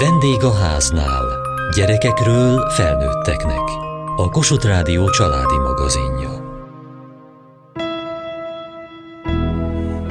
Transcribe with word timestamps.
Vendég 0.00 0.44
a 0.44 0.52
háznál. 0.52 1.24
Gyerekekről 1.76 2.70
felnőtteknek. 2.70 3.68
A 4.16 4.28
Kossuth 4.30 4.66
Rádió 4.66 5.10
családi 5.10 5.58
magazinja. 5.58 6.30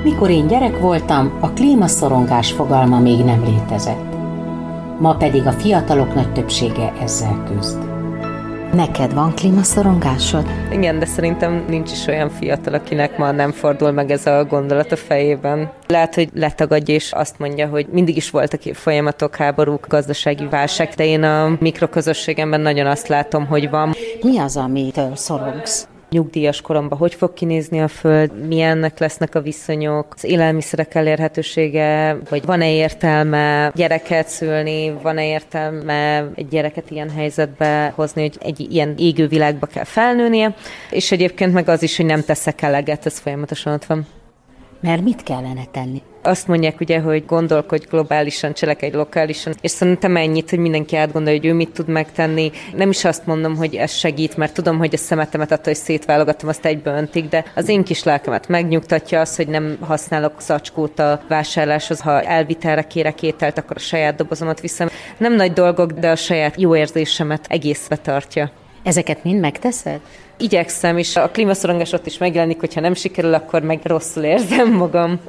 Mikor 0.03 0.29
én 0.29 0.47
gyerek 0.47 0.79
voltam, 0.79 1.37
a 1.39 1.49
klímaszorongás 1.49 2.51
fogalma 2.51 2.99
még 2.99 3.23
nem 3.23 3.43
létezett. 3.43 4.13
Ma 4.99 5.15
pedig 5.15 5.45
a 5.45 5.51
fiatalok 5.51 6.13
nagy 6.13 6.33
többsége 6.33 6.93
ezzel 6.99 7.43
küzd. 7.47 7.98
Neked 8.73 9.13
van 9.13 9.35
klímaszorongásod? 9.35 10.45
Igen, 10.71 10.99
de 10.99 11.05
szerintem 11.05 11.65
nincs 11.67 11.91
is 11.91 12.07
olyan 12.07 12.29
fiatal, 12.29 12.73
akinek 12.73 13.17
ma 13.17 13.31
nem 13.31 13.51
fordul 13.51 13.91
meg 13.91 14.11
ez 14.11 14.25
a 14.25 14.45
gondolat 14.45 14.91
a 14.91 14.95
fejében. 14.95 15.71
Lehet, 15.87 16.15
hogy 16.15 16.29
letagadja 16.33 16.93
és 16.93 17.11
azt 17.11 17.39
mondja, 17.39 17.67
hogy 17.67 17.87
mindig 17.91 18.15
is 18.15 18.29
voltak 18.29 18.61
folyamatok, 18.73 19.35
háborúk, 19.35 19.87
gazdasági 19.87 20.45
válság, 20.45 20.89
de 20.95 21.05
én 21.05 21.23
a 21.23 21.57
mikroközösségemben 21.59 22.61
nagyon 22.61 22.85
azt 22.85 23.07
látom, 23.07 23.45
hogy 23.45 23.69
van. 23.69 23.93
Mi 24.21 24.39
az, 24.39 24.57
amitől 24.57 25.15
szorongsz? 25.15 25.87
Nyugdíjas 26.09 26.61
koromban? 26.61 26.97
Hogy 26.97 27.13
fog 27.13 27.33
kinézni 27.33 27.81
a 27.81 27.87
föld, 27.87 28.47
milyennek 28.47 28.99
lesznek 28.99 29.35
a 29.35 29.41
viszonyok, 29.41 30.05
az 30.15 30.23
élelmiszerek 30.23 30.95
elérhetősége, 30.95 32.17
vagy 32.29 32.45
van-e 32.45 32.71
értelme 32.71 33.71
gyereket 33.75 34.27
szülni, 34.27 34.93
van-e 35.01 35.27
értelme 35.27 36.29
egy 36.35 36.47
gyereket 36.47 36.91
ilyen 36.91 37.09
helyzetbe 37.09 37.93
hozni, 37.95 38.21
hogy 38.21 38.37
egy 38.39 38.67
ilyen 38.71 38.93
égő 38.97 39.27
világba 39.27 39.65
kell 39.65 39.83
felnőnie, 39.83 40.55
és 40.89 41.11
egyébként 41.11 41.53
meg 41.53 41.69
az 41.69 41.83
is, 41.83 41.97
hogy 41.97 42.05
nem 42.05 42.23
teszek 42.23 42.61
eleget, 42.61 43.05
ez 43.05 43.19
folyamatosan 43.19 43.73
ott 43.73 43.85
van. 43.85 44.05
Mert 44.81 45.01
mit 45.01 45.23
kellene 45.23 45.63
tenni? 45.71 46.01
Azt 46.29 46.47
mondják 46.47 46.79
ugye, 46.79 46.99
hogy 46.99 47.25
gondolkodj 47.25 47.85
globálisan, 47.89 48.53
cselekedj 48.53 48.95
lokálisan, 48.95 49.53
és 49.61 49.71
szerintem 49.71 50.15
ennyit, 50.15 50.49
hogy 50.49 50.59
mindenki 50.59 50.95
átgondolja, 50.95 51.39
hogy 51.39 51.49
ő 51.49 51.53
mit 51.53 51.69
tud 51.69 51.87
megtenni. 51.87 52.51
Nem 52.75 52.89
is 52.89 53.05
azt 53.05 53.25
mondom, 53.25 53.55
hogy 53.55 53.75
ez 53.75 53.91
segít, 53.91 54.37
mert 54.37 54.53
tudom, 54.53 54.77
hogy 54.77 54.93
a 54.93 54.97
szemetemet 54.97 55.51
attól, 55.51 55.63
hogy 55.63 55.75
szétválogatom, 55.75 56.49
azt 56.49 56.65
egybe 56.65 56.91
öntik, 56.91 57.29
de 57.29 57.45
az 57.55 57.69
én 57.69 57.83
kis 57.83 58.03
lelkemet 58.03 58.47
megnyugtatja 58.47 59.19
az, 59.19 59.35
hogy 59.35 59.47
nem 59.47 59.77
használok 59.81 60.41
zacskót 60.41 60.99
a 60.99 61.21
vásárláshoz, 61.27 61.99
ha 61.99 62.21
elvitelre 62.21 62.81
kérek 62.81 63.23
ételt, 63.23 63.57
akkor 63.57 63.75
a 63.75 63.79
saját 63.79 64.15
dobozomat 64.15 64.59
viszem. 64.59 64.89
Nem 65.17 65.35
nagy 65.35 65.53
dolgok, 65.53 65.91
de 65.91 66.09
a 66.09 66.15
saját 66.15 66.61
jó 66.61 66.75
érzésemet 66.75 67.45
egészbe 67.47 67.95
tartja. 67.95 68.51
Ezeket 68.83 69.23
mind 69.23 69.39
megteszed? 69.39 69.99
Igyekszem, 70.37 70.97
és 70.97 71.15
a 71.15 71.29
klímaszorongás 71.29 71.91
ott 71.91 72.05
is 72.05 72.17
megjelenik, 72.17 72.59
hogyha 72.59 72.81
nem 72.81 72.93
sikerül, 72.93 73.33
akkor 73.33 73.61
meg 73.61 73.79
rosszul 73.83 74.23
érzem 74.23 74.73
magam. 74.73 75.19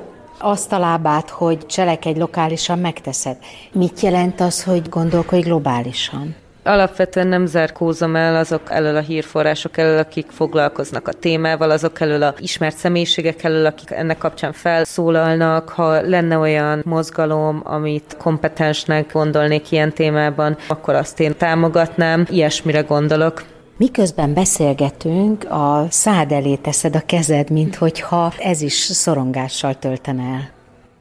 Azt 0.42 0.72
a 0.72 0.78
lábát, 0.78 1.30
hogy 1.30 1.66
cselekedj 1.66 2.19
lokálisan, 2.19 2.78
megteszed. 2.78 3.36
Mit 3.72 4.00
jelent 4.00 4.41
az, 4.41 4.64
hogy 4.64 4.88
gondolkodj 4.88 5.42
globálisan? 5.42 6.34
Alapvetően 6.62 7.27
nem 7.27 7.47
zárkózom 7.47 8.16
el 8.16 8.36
azok 8.36 8.60
elől 8.70 8.97
a 8.97 9.00
hírforrások 9.00 9.77
elől, 9.77 9.98
akik 9.98 10.27
foglalkoznak 10.30 11.08
a 11.08 11.12
témával, 11.12 11.70
azok 11.70 12.00
elől 12.00 12.22
a 12.22 12.34
ismert 12.38 12.77
személyiségek 12.77 13.42
elől, 13.42 13.66
akik 13.66 13.91
ennek 13.91 14.19
kapcsán 14.19 14.52
felszólalnak. 14.52 15.69
Ha 15.69 16.00
lenne 16.00 16.38
olyan 16.38 16.82
mozgalom, 16.84 17.60
amit 17.64 18.16
kompetensnek 18.19 19.12
gondolnék 19.12 19.70
ilyen 19.70 19.92
témában, 19.92 20.56
akkor 20.69 20.94
azt 20.94 21.20
én 21.20 21.36
támogatnám. 21.36 22.27
Ilyesmire 22.30 22.80
gondolok. 22.80 23.42
Miközben 23.80 24.34
beszélgetünk, 24.34 25.50
a 25.50 25.86
szád 25.90 26.32
elé 26.32 26.54
teszed 26.54 26.96
a 26.96 27.02
kezed, 27.06 27.50
mint 27.50 27.74
hogyha 27.74 28.32
ez 28.38 28.62
is 28.62 28.72
szorongással 28.72 29.78
töltene 29.78 30.22
el. 30.22 30.50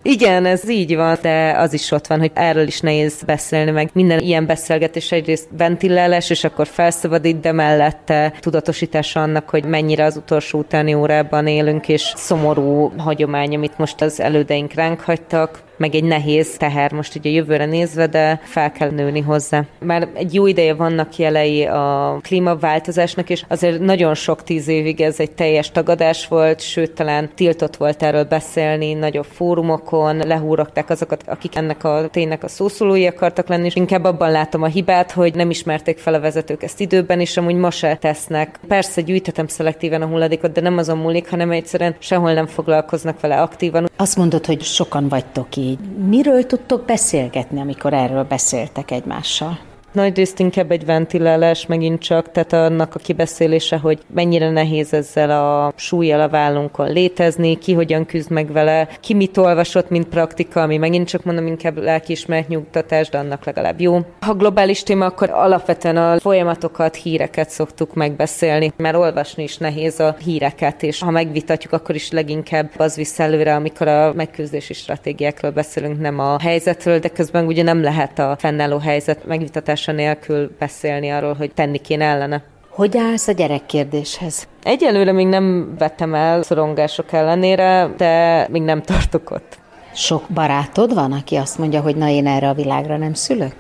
Igen, 0.02 0.46
ez 0.46 0.70
így 0.70 0.96
van, 0.96 1.18
de 1.22 1.52
az 1.58 1.74
is 1.74 1.92
ott 1.92 2.08
van, 2.08 2.20
hogy 2.20 2.32
erről 2.34 2.68
is 2.68 2.80
nehéz 2.80 3.24
beszélni, 3.26 3.72
meg 3.72 3.90
minden 3.94 4.20
ilyen 4.20 4.46
beszélgetés 4.46 5.12
egyrészt 5.12 5.48
ventilálás, 5.58 6.30
és 6.30 6.44
akkor 6.44 6.68
felszabadít, 6.68 7.40
de 7.40 7.52
mellette 7.52 8.34
tudatosítás 8.40 9.16
annak, 9.16 9.50
hogy 9.50 9.66
mennyire 9.66 10.06
az 10.06 10.18
utolsó 10.18 10.60
utáni 10.60 10.94
órában 10.94 11.48
élünk, 11.48 11.88
és 11.88 12.14
szomorú 12.16 12.92
hagyomány, 12.98 13.56
amit 13.56 13.78
most 13.78 14.02
az 14.02 14.20
elődeink 14.20 14.74
ránk 14.74 15.02
hagytak, 15.02 15.62
meg 15.80 15.96
egy 15.96 16.04
nehéz 16.04 16.58
teher 16.58 16.92
most 16.92 17.16
ugye 17.16 17.30
jövőre 17.30 17.66
nézve, 17.66 18.08
de 18.08 18.42
fel 18.44 18.72
kell 18.72 18.90
nőni 18.90 19.20
hozzá. 19.20 19.64
Már 19.80 20.08
egy 20.14 20.34
jó 20.34 20.48
ideje 20.48 20.74
vannak 20.74 21.18
jelei 21.18 21.66
a 21.66 22.18
klímaváltozásnak, 22.22 23.30
és 23.30 23.44
azért 23.48 23.80
nagyon 23.80 24.14
sok 24.16 24.44
tíz 24.44 24.68
évig 24.68 25.02
ez 25.02 25.20
egy 25.20 25.32
teljes 25.32 25.72
tagadás 25.72 26.28
volt, 26.28 26.62
sőt 26.62 26.92
talán 26.92 27.30
tiltott 27.36 27.76
volt 27.76 28.04
erről 28.04 28.24
beszélni 28.24 28.94
nagyobb 28.94 29.26
fórumokon, 29.26 30.18
lehúrogták 30.18 30.90
azokat, 30.90 31.24
akik 31.28 31.56
ennek 31.56 31.84
a 31.84 32.08
ténynek 32.12 32.44
a 32.44 32.48
szószólói 32.48 33.08
akartak 33.08 33.48
lenni, 33.48 33.66
és 33.66 33.76
inkább 33.76 34.04
abban 34.04 34.32
látom 34.32 34.64
a 34.64 34.68
hibát, 34.68 35.12
hogy 35.12 35.36
nem 35.36 35.50
ismerték 35.50 35.98
fel 35.98 36.14
a 36.14 36.20
vezetők 36.20 36.64
ezt 36.64 36.80
időben, 36.80 37.20
és 37.20 37.38
amúgy 37.38 37.56
ma 37.56 37.72
se 37.72 37.96
tesznek. 37.96 38.60
Persze 38.68 39.02
gyűjthetem 39.02 39.48
szelektíven 39.48 40.02
a 40.02 40.06
hulladékot, 40.06 40.52
de 40.52 40.62
nem 40.62 40.78
azon 40.78 40.98
múlik, 40.98 41.30
hanem 41.30 41.52
egyszerűen 41.52 41.96
sehol 42.00 42.34
nem 42.34 42.48
foglalkoznak 42.48 43.20
vele 43.20 43.42
aktívan. 43.42 43.90
Azt 43.96 44.18
mondod, 44.18 44.46
hogy 44.46 44.62
sokan 44.62 45.08
vagytok 45.08 45.56
így 45.56 45.69
így 45.70 45.80
miről 46.08 46.46
tudtok 46.46 46.86
beszélgetni, 46.86 47.60
amikor 47.60 47.94
erről 47.94 48.24
beszéltek 48.24 48.92
egymással? 48.92 49.69
Nagy 49.92 50.16
részt 50.16 50.40
inkább 50.40 50.72
egy 50.72 50.86
ventilálás 50.86 51.66
megint 51.66 52.02
csak, 52.02 52.32
tehát 52.32 52.54
annak 52.54 52.96
a 52.96 53.00
kibeszélése, 53.00 53.78
hogy 53.78 54.00
mennyire 54.14 54.50
nehéz 54.50 54.94
ezzel 54.94 55.30
a 55.30 55.74
súlyjal 55.76 56.22
a 56.22 56.30
vállunkon 56.30 56.92
létezni, 56.92 57.58
ki 57.58 57.74
hogyan 57.74 58.06
küzd 58.06 58.32
meg 58.32 58.52
vele, 58.52 58.88
ki 59.00 59.14
mit 59.14 59.38
olvasott, 59.38 59.90
mint 59.90 60.08
praktika, 60.08 60.62
ami 60.62 60.78
megint 60.78 61.08
csak 61.08 61.24
mondom 61.24 61.48
inkább 61.48 61.78
lelkiismeret 61.78 62.48
nyugtatás, 62.48 63.10
de 63.10 63.18
annak 63.18 63.46
legalább 63.46 63.82
jó. 63.82 64.00
Ha 64.20 64.34
globális 64.34 64.84
téma, 64.84 65.06
akkor 65.06 65.30
alapvetően 65.30 65.98
a 65.98 66.20
folyamatokat, 66.20 66.96
híreket 66.96 67.50
szoktuk 67.50 67.94
megbeszélni, 67.94 68.74
mert 68.78 68.96
olvasni 68.96 69.44
is 69.44 69.58
nehéz 69.58 70.00
a 70.00 70.16
híreket, 70.24 70.84
és 70.84 71.02
ha 71.02 71.12
megvitatjuk, 71.12 71.74
akkor 71.74 71.96
is 71.96 72.12
leginkább 72.12 72.70
az 72.78 72.96
visz 72.96 73.20
előre, 73.20 73.56
amikor 73.56 73.88
a 73.88 74.14
megküzdési 74.14 74.74
stratégiákról 74.74 75.52
beszélünk, 75.52 76.00
nem 76.00 76.20
a 76.20 76.40
helyzetről, 76.40 77.00
de 77.00 77.08
közben 77.08 77.46
ugye 77.46 77.64
nem 77.64 77.82
lehet 77.82 78.20
a 78.20 78.36
fennálló 78.40 78.78
helyzet 78.78 79.26
megvitatás 79.26 79.79
tudása 79.80 79.92
nélkül 79.92 80.52
beszélni 80.60 81.10
arról, 81.10 81.34
hogy 81.34 81.52
tenni 81.54 81.78
kéne 81.78 82.06
ellene. 82.06 82.44
Hogy 82.70 82.98
állsz 82.98 83.28
a 83.28 83.32
gyerekkérdéshez? 83.32 84.48
Egyelőre 84.64 85.12
még 85.12 85.28
nem 85.28 85.76
vettem 85.78 86.14
el 86.14 86.44
szorongások 86.44 87.12
ellenére, 87.12 87.90
de 87.98 88.48
még 88.50 88.62
nem 88.62 88.82
tartok 88.82 89.32
ott. 89.32 89.58
Sok 89.94 90.24
barátod 90.34 90.94
van, 90.94 91.12
aki 91.12 91.36
azt 91.36 91.58
mondja, 91.58 91.82
hogy 91.82 91.96
na 91.96 92.08
én 92.08 92.28
erre 92.28 92.50
a 92.50 92.54
világra 92.54 92.98
nem 92.98 93.14
szülök? 93.14 93.54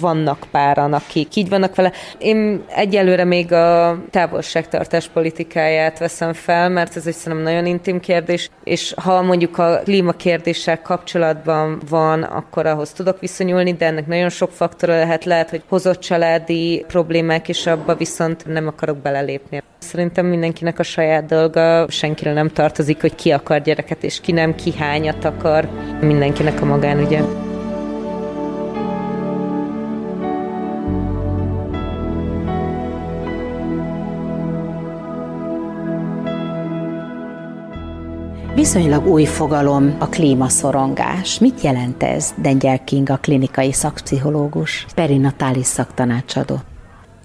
Vannak 0.00 0.46
páran, 0.50 0.92
akik 0.92 1.36
így 1.36 1.48
vannak 1.48 1.74
vele. 1.74 1.92
Én 2.18 2.64
egyelőre 2.68 3.24
még 3.24 3.52
a 3.52 3.98
távolságtartás 4.10 5.08
politikáját 5.08 5.98
veszem 5.98 6.32
fel, 6.32 6.68
mert 6.68 6.96
ez 6.96 7.06
egy 7.06 7.14
szerintem 7.14 7.52
nagyon 7.52 7.66
intim 7.66 8.00
kérdés, 8.00 8.50
és 8.64 8.94
ha 8.96 9.22
mondjuk 9.22 9.58
a 9.58 9.80
klímakérdéssel 9.84 10.82
kapcsolatban 10.82 11.80
van, 11.88 12.22
akkor 12.22 12.66
ahhoz 12.66 12.92
tudok 12.92 13.20
viszonyulni, 13.20 13.72
de 13.72 13.86
ennek 13.86 14.06
nagyon 14.06 14.28
sok 14.28 14.50
faktora 14.50 14.98
lehet, 14.98 15.24
lehet, 15.24 15.50
hogy 15.50 15.62
hozott 15.68 16.00
családi 16.00 16.84
problémák, 16.88 17.48
és 17.48 17.66
abba 17.66 17.94
viszont 17.94 18.46
nem 18.46 18.66
akarok 18.66 18.96
belelépni. 18.96 19.62
Szerintem 19.78 20.26
mindenkinek 20.26 20.78
a 20.78 20.82
saját 20.82 21.26
dolga, 21.26 21.86
senkire 21.88 22.32
nem 22.32 22.48
tartozik, 22.48 23.00
hogy 23.00 23.14
ki 23.14 23.30
akar 23.30 23.62
gyereket, 23.62 24.04
és 24.04 24.20
ki 24.20 24.32
nem, 24.32 24.54
ki 24.54 24.72
hányat 24.78 25.24
akar. 25.24 25.68
Mindenkinek 26.00 26.62
a 26.62 26.64
magánügye. 26.64 27.49
Viszonylag 38.60 39.06
új 39.06 39.24
fogalom 39.24 39.96
a 39.98 40.08
klímaszorongás. 40.08 41.38
Mit 41.38 41.60
jelent 41.60 42.02
ez, 42.02 42.34
Dengyel 42.36 42.84
King, 42.84 43.10
a 43.10 43.16
klinikai 43.16 43.72
szakpszichológus, 43.72 44.86
perinatális 44.94 45.66
szaktanácsadó? 45.66 46.60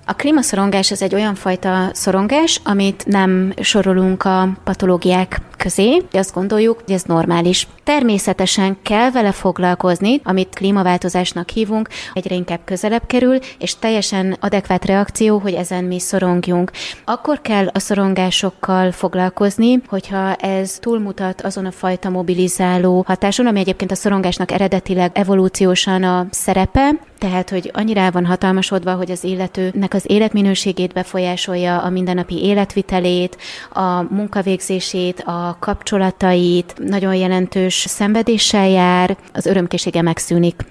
A 0.06 0.14
klímaszorongás 0.14 0.92
az 0.92 1.02
egy 1.02 1.14
olyan 1.16 1.36
fajta 1.36 1.90
szorongás, 1.94 2.62
amit 2.64 3.06
nem 3.06 3.54
sorolunk 3.62 4.24
a 4.24 4.50
patológiák 4.64 5.42
közé. 5.56 6.02
Azt 6.12 6.34
gondoljuk, 6.34 6.82
hogy 6.86 6.94
ez 6.94 7.04
normális. 7.04 7.68
Természetesen 7.84 8.78
kell 8.82 9.12
vele 9.12 9.32
foglalkozni, 9.32 10.22
amit 10.24 10.56
klímaváltozásnak 10.56 11.50
hívunk, 11.50 11.90
egyre 12.14 12.36
inkább 12.36 12.60
közelebb 12.66 13.06
kerül, 13.06 13.38
és 13.60 13.80
teljesen 13.80 14.38
adekvát 14.40 14.86
reakció, 14.86 15.38
hogy 15.38 15.54
ezen 15.54 15.84
mi 15.84 16.00
szorongjunk. 16.00 16.72
Akkor 17.06 17.42
kell 17.42 17.68
a 17.68 17.80
szorongásokkal 17.80 18.92
foglalkozni, 18.92 19.82
hogyha 19.88 20.34
ez 20.36 20.78
túlmutat 20.80 21.42
azon 21.42 21.66
a 21.66 21.72
fajta 21.72 22.10
mobilizáló 22.10 23.04
hatáson, 23.08 23.48
ami 23.48 23.60
egyébként 23.60 23.92
a 23.92 23.96
szorongásnak 23.96 24.52
eredetileg 24.52 25.12
evolúciósan 25.14 26.04
a 26.04 26.28
szerepe, 26.30 26.90
tehát, 27.18 27.50
hogy 27.50 27.72
annyira 27.74 28.12
van 28.12 28.26
hatalmasodva, 28.26 28.94
hogy 28.94 29.12
az 29.12 29.24
illetőnek 29.24 29.94
az 29.94 30.04
életminőségét 30.08 30.94
befolyásolja, 30.94 31.82
a 31.82 31.90
mindennapi 31.90 32.44
életvitelét, 32.44 33.38
a 33.74 34.02
munkavégzését, 34.02 35.20
a 35.20 35.45
kapcsolatait, 35.54 36.76
nagyon 36.78 37.16
jelentős 37.16 37.86
szenvedéssel 37.88 38.68
jár, 38.70 39.18
az 39.34 39.46
örömkészsége 39.46 40.02
megszűnik. 40.02 40.62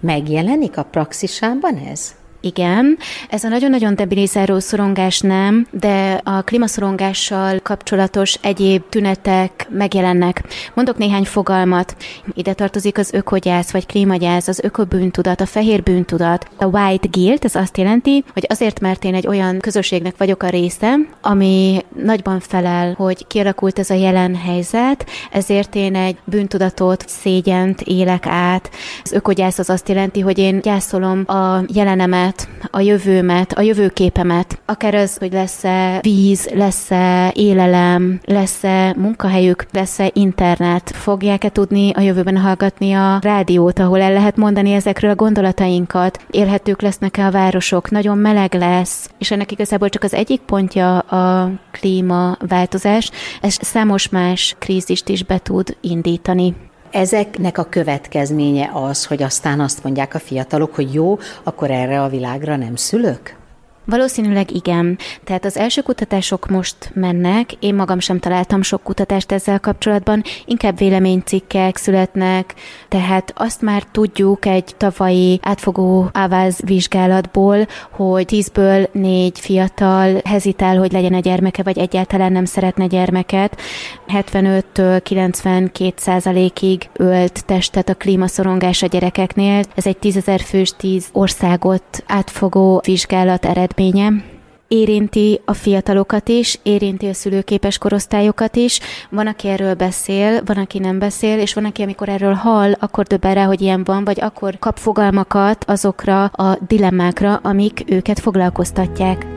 Megjelenik 0.00 0.76
a 0.76 0.82
praxisában 0.82 1.76
ez? 1.76 2.14
Igen, 2.44 2.98
ez 3.28 3.44
a 3.44 3.48
nagyon-nagyon 3.48 3.94
debilizáló 3.94 4.58
szorongás 4.58 5.20
nem, 5.20 5.66
de 5.70 6.20
a 6.24 6.42
klímaszorongással 6.42 7.58
kapcsolatos 7.58 8.34
egyéb 8.42 8.82
tünetek 8.88 9.66
megjelennek. 9.70 10.42
Mondok 10.74 10.98
néhány 10.98 11.24
fogalmat. 11.24 11.96
Ide 12.34 12.52
tartozik 12.52 12.98
az 12.98 13.12
ökogyász 13.12 13.70
vagy 13.70 13.86
klímagyász, 13.86 14.48
az 14.48 14.60
ökobűntudat, 14.62 15.40
a 15.40 15.46
fehér 15.46 15.82
bűntudat. 15.82 16.48
A 16.56 16.64
white 16.64 17.08
guilt, 17.10 17.44
ez 17.44 17.54
azt 17.54 17.78
jelenti, 17.78 18.24
hogy 18.32 18.46
azért, 18.48 18.80
mert 18.80 19.04
én 19.04 19.14
egy 19.14 19.26
olyan 19.26 19.58
közösségnek 19.58 20.14
vagyok 20.16 20.42
a 20.42 20.48
része, 20.48 20.94
ami 21.20 21.84
nagyban 22.02 22.40
felel, 22.40 22.94
hogy 22.96 23.26
kialakult 23.26 23.78
ez 23.78 23.90
a 23.90 23.94
jelen 23.94 24.36
helyzet, 24.36 25.06
ezért 25.30 25.74
én 25.74 25.96
egy 25.96 26.16
bűntudatot, 26.24 27.04
szégyent 27.08 27.80
élek 27.80 28.26
át. 28.26 28.70
Az 29.02 29.12
ökogyász 29.12 29.58
az 29.58 29.70
azt 29.70 29.88
jelenti, 29.88 30.20
hogy 30.20 30.38
én 30.38 30.60
gyászolom 30.60 31.24
a 31.26 31.64
jelenemet, 31.66 32.33
jövőmet, 32.34 32.68
a 32.70 32.80
jövőmet, 32.80 33.52
a 33.52 33.60
jövőképemet, 33.60 34.58
akár 34.66 34.94
az, 34.94 35.16
hogy 35.16 35.32
lesz-e 35.32 35.98
víz, 36.02 36.48
lesz-e 36.54 37.32
élelem, 37.34 38.20
lesz-e 38.24 38.94
munkahelyük, 38.96 39.66
lesz-e 39.70 40.10
internet, 40.12 40.90
fogják-e 40.90 41.48
tudni 41.48 41.92
a 41.92 42.00
jövőben 42.00 42.36
hallgatni 42.36 42.92
a 42.92 43.18
rádiót, 43.20 43.78
ahol 43.78 44.00
el 44.00 44.12
lehet 44.12 44.36
mondani 44.36 44.72
ezekről 44.72 45.10
a 45.10 45.14
gondolatainkat, 45.14 46.24
élhetők 46.30 46.82
lesznek-e 46.82 47.26
a 47.26 47.30
városok, 47.30 47.90
nagyon 47.90 48.18
meleg 48.18 48.54
lesz, 48.54 49.10
és 49.18 49.30
ennek 49.30 49.52
igazából 49.52 49.88
csak 49.88 50.02
az 50.02 50.14
egyik 50.14 50.40
pontja 50.40 50.98
a 50.98 51.50
klímaváltozás, 51.70 53.10
ez 53.40 53.56
számos 53.60 54.08
más 54.08 54.56
krízist 54.58 55.08
is 55.08 55.22
be 55.22 55.38
tud 55.38 55.76
indítani. 55.80 56.54
Ezeknek 56.94 57.58
a 57.58 57.64
következménye 57.64 58.70
az, 58.72 59.06
hogy 59.06 59.22
aztán 59.22 59.60
azt 59.60 59.84
mondják 59.84 60.14
a 60.14 60.18
fiatalok, 60.18 60.74
hogy 60.74 60.94
jó, 60.94 61.18
akkor 61.42 61.70
erre 61.70 62.02
a 62.02 62.08
világra 62.08 62.56
nem 62.56 62.76
szülök? 62.76 63.36
Valószínűleg 63.84 64.50
igen. 64.50 64.98
Tehát 65.24 65.44
az 65.44 65.56
első 65.56 65.82
kutatások 65.82 66.48
most 66.48 66.90
mennek, 66.94 67.52
én 67.58 67.74
magam 67.74 67.98
sem 67.98 68.18
találtam 68.18 68.62
sok 68.62 68.82
kutatást 68.82 69.32
ezzel 69.32 69.60
kapcsolatban, 69.60 70.22
inkább 70.44 70.78
véleménycikkek 70.78 71.76
születnek, 71.76 72.54
tehát 72.88 73.32
azt 73.36 73.60
már 73.60 73.82
tudjuk 73.82 74.46
egy 74.46 74.74
tavalyi 74.76 75.40
átfogó 75.42 76.08
áváz 76.12 76.60
vizsgálatból, 76.64 77.66
hogy 77.90 78.26
tízből 78.26 78.88
négy 78.92 79.40
fiatal 79.40 80.20
hezitál, 80.24 80.78
hogy 80.78 80.92
legyen 80.92 81.14
egy 81.14 81.22
gyermeke, 81.22 81.62
vagy 81.62 81.78
egyáltalán 81.78 82.32
nem 82.32 82.44
szeretne 82.44 82.86
gyermeket. 82.86 83.60
75-től 84.08 85.00
92 85.02 85.92
százalékig 85.96 86.88
ölt 86.92 87.44
testet 87.46 87.88
a 87.88 87.94
klímaszorongás 87.94 88.82
a 88.82 88.86
gyerekeknél. 88.86 89.62
Ez 89.74 89.86
egy 89.86 89.96
tízezer 89.96 90.40
fős, 90.40 90.72
tíz 90.76 91.08
országot 91.12 92.04
átfogó 92.06 92.82
vizsgálat 92.84 93.44
ered 93.44 93.72
eredménye 93.74 94.32
érinti 94.68 95.40
a 95.44 95.52
fiatalokat 95.52 96.28
is, 96.28 96.58
érinti 96.62 97.06
a 97.06 97.14
szülőképes 97.14 97.78
korosztályokat 97.78 98.56
is. 98.56 98.80
Van, 99.10 99.26
aki 99.26 99.48
erről 99.48 99.74
beszél, 99.74 100.42
van, 100.44 100.56
aki 100.56 100.78
nem 100.78 100.98
beszél, 100.98 101.38
és 101.38 101.54
van, 101.54 101.64
aki 101.64 101.82
amikor 101.82 102.08
erről 102.08 102.32
hall, 102.32 102.72
akkor 102.78 103.04
döbben 103.04 103.34
rá, 103.34 103.44
hogy 103.44 103.60
ilyen 103.60 103.84
van, 103.84 104.04
vagy 104.04 104.20
akkor 104.20 104.58
kap 104.58 104.78
fogalmakat 104.78 105.64
azokra 105.66 106.24
a 106.24 106.58
dilemmákra, 106.66 107.36
amik 107.42 107.82
őket 107.86 108.20
foglalkoztatják. 108.20 109.33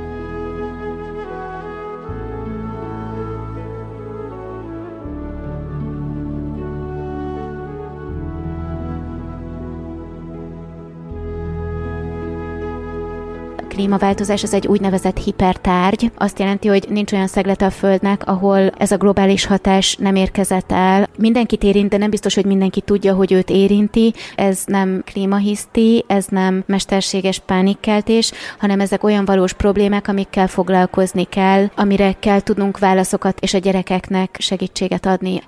Klímaváltozás 13.67 14.43
az 14.43 14.53
egy 14.53 14.67
úgynevezett 14.67 15.17
hipertárgy. 15.17 16.11
Azt 16.17 16.39
jelenti, 16.39 16.67
hogy 16.67 16.85
nincs 16.89 17.11
olyan 17.11 17.27
szeglete 17.27 17.65
a 17.65 17.69
Földnek, 17.69 18.27
ahol 18.27 18.69
ez 18.77 18.91
a 18.91 18.97
globális 18.97 19.45
hatás 19.45 19.95
nem 19.95 20.15
érkezett 20.15 20.71
el. 20.71 21.09
Mindenkit 21.17 21.63
érint, 21.63 21.89
de 21.89 21.97
nem 21.97 22.09
biztos, 22.09 22.35
hogy 22.35 22.45
mindenki 22.45 22.81
tudja, 22.81 23.13
hogy 23.13 23.31
őt 23.31 23.49
érinti. 23.49 24.13
Ez 24.35 24.63
nem 24.65 25.01
klímahiszti, 25.05 26.05
ez 26.07 26.25
nem 26.29 26.63
mesterséges 26.65 27.39
pánikkeltés, 27.39 28.31
hanem 28.57 28.79
ezek 28.79 29.03
olyan 29.03 29.25
valós 29.25 29.53
problémák, 29.53 30.07
amikkel 30.07 30.47
foglalkozni 30.47 31.23
kell, 31.23 31.69
amire 31.75 32.15
kell 32.19 32.39
tudnunk 32.41 32.79
válaszokat 32.79 33.39
és 33.39 33.53
a 33.53 33.57
gyerekeknek 33.57 34.35
segítséget 34.39 35.05
adni. 35.05 35.41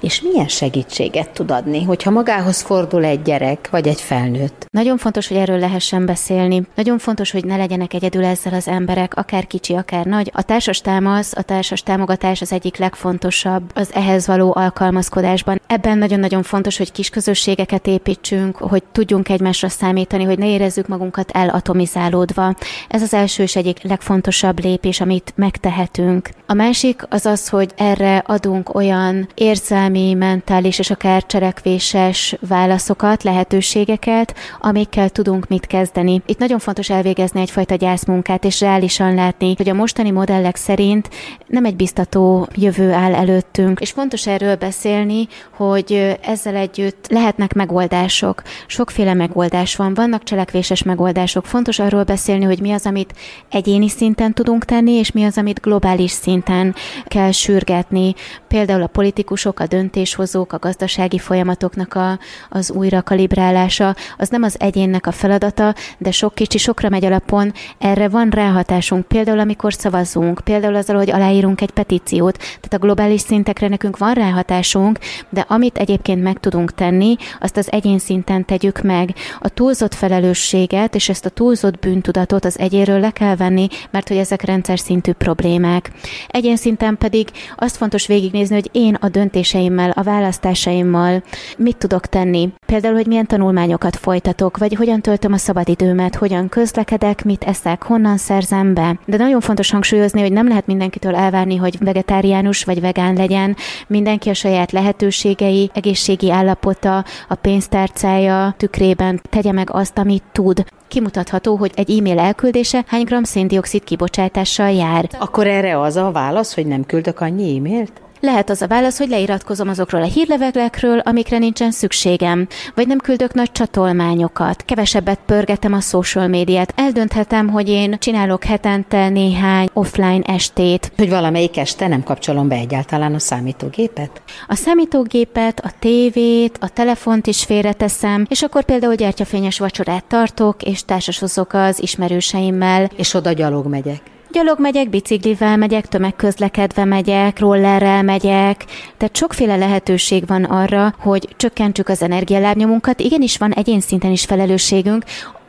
És 0.00 0.20
milyen 0.20 0.48
segítséget 0.48 1.30
tud 1.30 1.50
adni, 1.50 1.82
hogyha 1.82 2.10
magához 2.10 2.62
fordul 2.62 3.04
egy 3.04 3.22
gyerek 3.22 3.68
vagy 3.70 3.88
egy 3.88 4.00
felnőtt? 4.00 4.66
Nagyon 4.70 4.98
fontos, 4.98 5.28
hogy 5.28 5.36
erről 5.36 5.58
lehessen 5.58 6.06
beszélni. 6.06 6.62
Nagyon 6.74 6.98
fontos, 6.98 7.30
hogy 7.30 7.44
ne 7.44 7.56
legyenek 7.64 7.94
egyedül 7.94 8.24
ezzel 8.24 8.54
az 8.54 8.68
emberek, 8.68 9.16
akár 9.16 9.46
kicsi, 9.46 9.74
akár 9.74 10.04
nagy. 10.04 10.30
A 10.34 10.42
társas 10.42 10.80
támasz, 10.80 11.32
a 11.36 11.42
társas 11.42 11.82
támogatás 11.82 12.40
az 12.40 12.52
egyik 12.52 12.76
legfontosabb 12.76 13.70
az 13.74 13.94
ehhez 13.94 14.26
való 14.26 14.52
alkalmazkodásban. 14.56 15.60
Ebben 15.66 15.98
nagyon-nagyon 15.98 16.42
fontos, 16.42 16.76
hogy 16.78 16.92
kis 16.92 17.10
közösségeket 17.10 17.86
építsünk, 17.86 18.56
hogy 18.56 18.82
tudjunk 18.92 19.28
egymásra 19.28 19.68
számítani, 19.68 20.24
hogy 20.24 20.38
ne 20.38 20.46
érezzük 20.46 20.86
magunkat 20.86 21.30
elatomizálódva. 21.30 22.54
Ez 22.88 23.02
az 23.02 23.14
első 23.14 23.42
és 23.42 23.56
egyik 23.56 23.82
legfontosabb 23.82 24.60
lépés, 24.64 25.00
amit 25.00 25.32
megtehetünk. 25.36 26.28
A 26.46 26.54
másik 26.54 27.02
az 27.08 27.26
az, 27.26 27.48
hogy 27.48 27.70
erre 27.76 28.16
adunk 28.26 28.74
olyan 28.74 29.28
érzelmi, 29.34 30.14
mentális 30.14 30.78
és 30.78 30.90
akár 30.90 31.26
cselekvéses 31.26 32.36
válaszokat, 32.48 33.22
lehetőségeket, 33.22 34.34
amikkel 34.60 35.10
tudunk 35.10 35.48
mit 35.48 35.66
kezdeni. 35.66 36.22
Itt 36.26 36.38
nagyon 36.38 36.58
fontos 36.58 36.90
elvégezni 36.90 37.40
egyfajta 37.56 37.84
gyászmunkát, 37.84 38.44
és 38.44 38.60
reálisan 38.60 39.14
látni, 39.14 39.54
hogy 39.56 39.68
a 39.68 39.74
mostani 39.74 40.10
modellek 40.10 40.56
szerint 40.56 41.10
nem 41.46 41.64
egy 41.64 41.76
biztató 41.76 42.48
jövő 42.54 42.92
áll 42.92 43.14
előttünk, 43.14 43.80
és 43.80 43.90
fontos 43.90 44.26
erről 44.26 44.56
beszélni, 44.56 45.28
hogy 45.50 46.18
ezzel 46.22 46.54
együtt 46.54 47.06
lehetnek 47.08 47.52
megoldások. 47.52 48.42
Sokféle 48.66 49.14
megoldás 49.14 49.76
van, 49.76 49.94
vannak 49.94 50.22
cselekvéses 50.22 50.82
megoldások. 50.82 51.46
Fontos 51.46 51.78
arról 51.78 52.04
beszélni, 52.04 52.44
hogy 52.44 52.60
mi 52.60 52.72
az, 52.72 52.86
amit 52.86 53.14
egyéni 53.50 53.88
szinten 53.88 54.32
tudunk 54.32 54.64
tenni, 54.64 54.92
és 54.92 55.12
mi 55.12 55.24
az, 55.24 55.38
amit 55.38 55.60
globális 55.60 56.10
szinten 56.10 56.74
kell 57.06 57.30
sürgetni. 57.30 58.14
Például 58.48 58.82
a 58.82 58.86
politikusok, 58.86 59.60
a 59.60 59.66
döntéshozók, 59.66 60.52
a 60.52 60.58
gazdasági 60.58 61.18
folyamatoknak 61.18 61.94
a, 61.94 62.18
az 62.50 62.70
újra 62.70 63.02
kalibrálása, 63.02 63.94
az 64.18 64.28
nem 64.28 64.42
az 64.42 64.56
egyénnek 64.60 65.06
a 65.06 65.12
feladata, 65.12 65.74
de 65.98 66.10
sok 66.10 66.34
kicsi 66.34 66.58
sokra 66.58 66.88
megy 66.88 67.04
alapon, 67.04 67.43
erre 67.78 68.08
van 68.08 68.28
ráhatásunk. 68.30 69.06
Például 69.06 69.38
amikor 69.38 69.72
szavazunk, 69.72 70.40
például 70.44 70.74
azzal, 70.74 70.96
hogy 70.96 71.10
aláírunk 71.10 71.60
egy 71.60 71.70
petíciót, 71.70 72.36
tehát 72.36 72.72
a 72.72 72.78
globális 72.78 73.20
szintekre 73.20 73.68
nekünk 73.68 73.98
van 73.98 74.14
ráhatásunk, 74.14 74.98
de 75.28 75.44
amit 75.48 75.78
egyébként 75.78 76.22
meg 76.22 76.40
tudunk 76.40 76.74
tenni, 76.74 77.16
azt 77.40 77.56
az 77.56 77.72
egyén 77.72 77.98
szinten 77.98 78.44
tegyük 78.44 78.82
meg. 78.82 79.14
A 79.40 79.48
túlzott 79.48 79.94
felelősséget 79.94 80.94
és 80.94 81.08
ezt 81.08 81.26
a 81.26 81.30
túlzott 81.30 81.78
bűntudatot 81.78 82.44
az 82.44 82.58
egyéről 82.58 83.00
le 83.00 83.10
kell 83.10 83.36
venni, 83.36 83.68
mert 83.90 84.08
hogy 84.08 84.16
ezek 84.16 84.42
rendszer 84.42 84.78
szintű 84.78 85.12
problémák. 85.12 85.90
Egyén 86.28 86.56
szinten 86.56 86.98
pedig 86.98 87.28
azt 87.56 87.76
fontos 87.76 88.06
végignézni, 88.06 88.54
hogy 88.54 88.68
én 88.72 88.94
a 88.94 89.08
döntéseimmel, 89.08 89.90
a 89.90 90.02
választásaimmal 90.02 91.22
mit 91.56 91.76
tudok 91.76 92.06
tenni. 92.06 92.48
Például, 92.66 92.94
hogy 92.94 93.06
milyen 93.06 93.26
tanulmányokat 93.26 93.96
folytatok, 93.96 94.58
vagy 94.58 94.74
hogyan 94.74 95.00
töltöm 95.00 95.32
a 95.32 95.36
szabadidőmet, 95.36 96.14
hogyan 96.14 96.48
közlekedek, 96.48 97.24
mit 97.34 97.44
eszek, 97.44 97.82
honnan 97.82 98.16
szerzem 98.16 98.74
be. 98.74 98.98
De 99.06 99.16
nagyon 99.16 99.40
fontos 99.40 99.70
hangsúlyozni, 99.70 100.20
hogy 100.20 100.32
nem 100.32 100.48
lehet 100.48 100.66
mindenkitől 100.66 101.14
elvárni, 101.14 101.56
hogy 101.56 101.76
vegetáriánus 101.80 102.64
vagy 102.64 102.80
vegán 102.80 103.14
legyen. 103.14 103.56
Mindenki 103.86 104.28
a 104.28 104.34
saját 104.34 104.72
lehetőségei, 104.72 105.70
egészségi 105.74 106.30
állapota, 106.30 107.04
a 107.28 107.34
pénztárcája 107.34 108.54
tükrében 108.56 109.20
tegye 109.30 109.52
meg 109.52 109.68
azt, 109.72 109.98
amit 109.98 110.22
tud 110.32 110.64
kimutatható, 110.88 111.56
hogy 111.56 111.72
egy 111.74 111.98
e-mail 111.98 112.18
elküldése 112.18 112.84
hány 112.86 113.04
gram 113.04 113.24
széndiokszid 113.24 113.84
kibocsátással 113.84 114.70
jár. 114.70 115.08
Akkor 115.18 115.46
erre 115.46 115.80
az 115.80 115.96
a 115.96 116.10
válasz, 116.10 116.54
hogy 116.54 116.66
nem 116.66 116.84
küldök 116.84 117.20
annyi 117.20 117.56
e-mailt? 117.56 118.03
Lehet 118.24 118.50
az 118.50 118.62
a 118.62 118.66
válasz, 118.66 118.98
hogy 118.98 119.08
leiratkozom 119.08 119.68
azokról 119.68 120.02
a 120.02 120.06
hírlevelekről, 120.06 120.98
amikre 120.98 121.38
nincsen 121.38 121.70
szükségem, 121.70 122.46
vagy 122.74 122.86
nem 122.86 122.98
küldök 122.98 123.34
nagy 123.34 123.52
csatolmányokat, 123.52 124.62
kevesebbet 124.62 125.18
pörgetem 125.26 125.72
a 125.72 125.80
social 125.80 126.26
médiát, 126.26 126.72
eldönthetem, 126.76 127.48
hogy 127.48 127.68
én 127.68 127.98
csinálok 127.98 128.44
hetente 128.44 129.08
néhány 129.08 129.68
offline 129.72 130.22
estét. 130.22 130.92
Hogy 130.96 131.08
valamelyik 131.08 131.56
este 131.56 131.88
nem 131.88 132.02
kapcsolom 132.02 132.48
be 132.48 132.54
egyáltalán 132.54 133.14
a 133.14 133.18
számítógépet? 133.18 134.22
A 134.48 134.54
számítógépet, 134.54 135.60
a 135.60 135.70
tévét, 135.78 136.58
a 136.60 136.68
telefont 136.68 137.26
is 137.26 137.44
félreteszem, 137.44 138.26
és 138.28 138.42
akkor 138.42 138.64
például 138.64 138.94
gyertyafényes 138.94 139.58
vacsorát 139.58 140.04
tartok, 140.04 140.62
és 140.62 140.84
társasozok 140.84 141.52
az 141.52 141.82
ismerőseimmel. 141.82 142.90
És 142.96 143.14
oda 143.14 143.32
gyalog 143.32 143.66
megyek 143.66 144.13
Gyalog 144.34 144.60
megyek, 144.60 144.88
biciklivel 144.88 145.56
megyek, 145.56 145.86
tömegközlekedve 145.86 146.84
megyek, 146.84 147.38
rollerrel 147.38 148.02
megyek, 148.02 148.64
tehát 148.96 149.16
sokféle 149.16 149.56
lehetőség 149.56 150.26
van 150.26 150.44
arra, 150.44 150.94
hogy 150.98 151.28
csökkentsük 151.36 151.88
az 151.88 152.02
energialábnyomunkat. 152.02 153.00
Igenis 153.00 153.36
van 153.36 153.52
egyén 153.52 153.80
szinten 153.80 154.10
is 154.10 154.24
felelősségünk, 154.24 155.04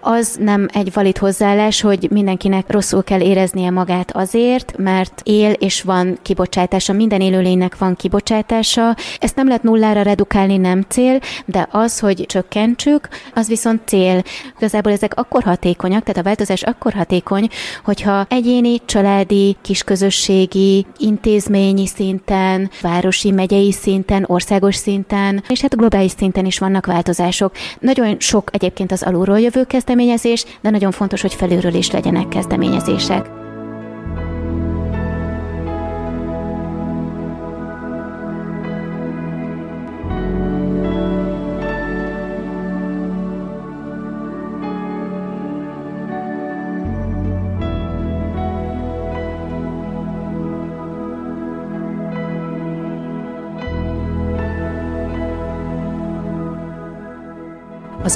az 0.07 0.37
nem 0.39 0.67
egy 0.73 0.93
valid 0.93 1.17
hozzáállás, 1.17 1.81
hogy 1.81 2.07
mindenkinek 2.11 2.71
rosszul 2.71 3.03
kell 3.03 3.21
éreznie 3.21 3.69
magát 3.69 4.11
azért, 4.11 4.77
mert 4.77 5.21
él 5.23 5.51
és 5.51 5.81
van 5.81 6.17
kibocsátása, 6.21 6.93
minden 6.93 7.21
élőlénynek 7.21 7.77
van 7.77 7.95
kibocsátása. 7.95 8.95
Ezt 9.19 9.35
nem 9.35 9.47
lehet 9.47 9.63
nullára 9.63 10.01
redukálni, 10.01 10.57
nem 10.57 10.81
cél, 10.81 11.19
de 11.45 11.67
az, 11.71 11.99
hogy 11.99 12.25
csökkentsük, 12.25 13.07
az 13.33 13.47
viszont 13.47 13.81
cél. 13.85 14.23
Igazából 14.57 14.91
ezek 14.91 15.13
akkor 15.15 15.43
hatékonyak, 15.43 16.03
tehát 16.03 16.19
a 16.19 16.23
változás 16.23 16.63
akkor 16.63 16.93
hatékony, 16.93 17.47
hogyha 17.83 18.25
egyéni, 18.29 18.81
családi, 18.85 19.55
kisközösségi, 19.61 20.85
intézményi 20.97 21.87
szinten, 21.87 22.69
városi, 22.81 23.31
megyei 23.31 23.71
szinten, 23.71 24.25
országos 24.27 24.75
szinten, 24.75 25.43
és 25.47 25.61
hát 25.61 25.77
globális 25.77 26.11
szinten 26.17 26.45
is 26.45 26.59
vannak 26.59 26.85
változások. 26.85 27.51
Nagyon 27.79 28.15
sok 28.19 28.49
egyébként 28.53 28.91
az 28.91 29.03
alulról 29.03 29.39
jövő 29.39 29.63
kezdeményezés, 29.63 29.93
kezdeményezés, 29.95 30.45
de 30.61 30.69
nagyon 30.69 30.91
fontos, 30.91 31.21
hogy 31.21 31.33
felülről 31.33 31.73
is 31.73 31.91
legyenek 31.91 32.27
kezdeményezések. 32.27 33.34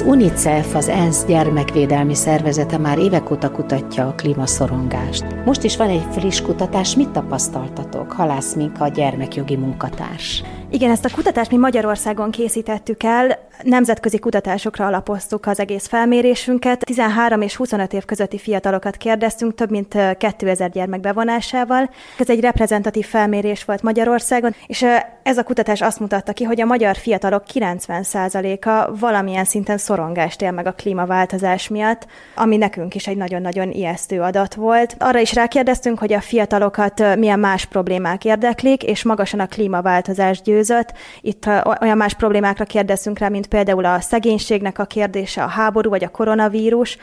Az 0.00 0.06
UNICEF, 0.06 0.74
az 0.74 0.88
ENSZ 0.88 1.24
gyermekvédelmi 1.24 2.14
szervezete 2.14 2.78
már 2.78 2.98
évek 2.98 3.30
óta 3.30 3.50
kutatja 3.50 4.06
a 4.06 4.14
klímaszorongást. 4.14 5.24
Most 5.44 5.62
is 5.62 5.76
van 5.76 5.88
egy 5.88 6.04
friss 6.10 6.40
kutatás, 6.40 6.96
mit 6.96 7.08
tapasztaltatok? 7.08 8.12
Halász 8.12 8.54
Minka, 8.54 8.84
a 8.84 8.88
gyermekjogi 8.88 9.56
munkatárs. 9.56 10.42
Igen, 10.72 10.90
ezt 10.90 11.04
a 11.04 11.10
kutatást 11.14 11.50
mi 11.50 11.56
Magyarországon 11.56 12.30
készítettük 12.30 13.02
el, 13.02 13.38
nemzetközi 13.62 14.18
kutatásokra 14.18 14.86
alapoztuk 14.86 15.46
az 15.46 15.60
egész 15.60 15.86
felmérésünket. 15.86 16.84
13 16.84 17.40
és 17.40 17.56
25 17.56 17.92
év 17.92 18.04
közötti 18.04 18.38
fiatalokat 18.38 18.96
kérdeztünk, 18.96 19.54
több 19.54 19.70
mint 19.70 19.96
2000 20.18 20.70
gyermek 20.70 21.00
bevonásával. 21.00 21.90
Ez 22.18 22.30
egy 22.30 22.40
reprezentatív 22.40 23.06
felmérés 23.06 23.64
volt 23.64 23.82
Magyarországon, 23.82 24.54
és 24.66 24.84
ez 25.22 25.38
a 25.38 25.42
kutatás 25.42 25.80
azt 25.80 26.00
mutatta 26.00 26.32
ki, 26.32 26.44
hogy 26.44 26.60
a 26.60 26.64
magyar 26.64 26.96
fiatalok 26.96 27.42
90%-a 27.54 28.96
valamilyen 28.98 29.44
szinten 29.44 29.78
szorongást 29.78 30.42
él 30.42 30.50
meg 30.50 30.66
a 30.66 30.72
klímaváltozás 30.72 31.68
miatt, 31.68 32.06
ami 32.34 32.56
nekünk 32.56 32.94
is 32.94 33.06
egy 33.06 33.16
nagyon-nagyon 33.16 33.70
ijesztő 33.70 34.20
adat 34.20 34.54
volt. 34.54 34.96
Arra 34.98 35.18
is 35.18 35.34
rákérdeztünk, 35.34 35.98
hogy 35.98 36.12
a 36.12 36.20
fiatalokat 36.20 37.16
milyen 37.16 37.38
más 37.38 37.64
problémák 37.64 38.24
érdeklik, 38.24 38.82
és 38.82 39.02
magasan 39.02 39.40
a 39.40 39.46
klímaváltozás 39.46 40.40
győzött. 40.60 40.92
Itt 41.20 41.46
olyan 41.80 41.96
más 41.96 42.14
problémákra 42.14 42.64
kérdeztünk 42.64 43.18
rá, 43.18 43.28
mint 43.28 43.46
például 43.46 43.84
a 43.84 44.00
szegénységnek 44.00 44.78
a 44.78 44.84
kérdése, 44.84 45.42
a 45.42 45.46
háború 45.46 45.90
vagy 45.90 46.04
a 46.04 46.08
koronavírus, 46.08 46.98